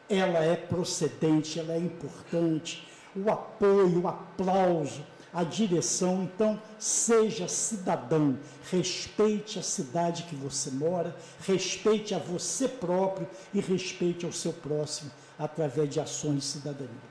[0.09, 2.87] ela é procedente, ela é importante.
[3.15, 6.23] O apoio, o aplauso, a direção.
[6.23, 8.37] Então, seja cidadão,
[8.71, 11.15] respeite a cidade que você mora,
[11.45, 17.09] respeite a você próprio e respeite ao seu próximo através de ações de cidadania.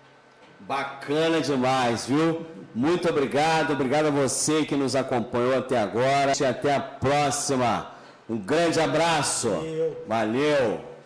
[0.60, 2.44] Bacana demais, viu?
[2.74, 6.32] Muito obrigado, obrigado a você que nos acompanhou até agora.
[6.38, 7.92] E até a próxima.
[8.28, 9.48] Um grande abraço.
[9.48, 10.04] Valeu.
[10.06, 10.97] Valeu.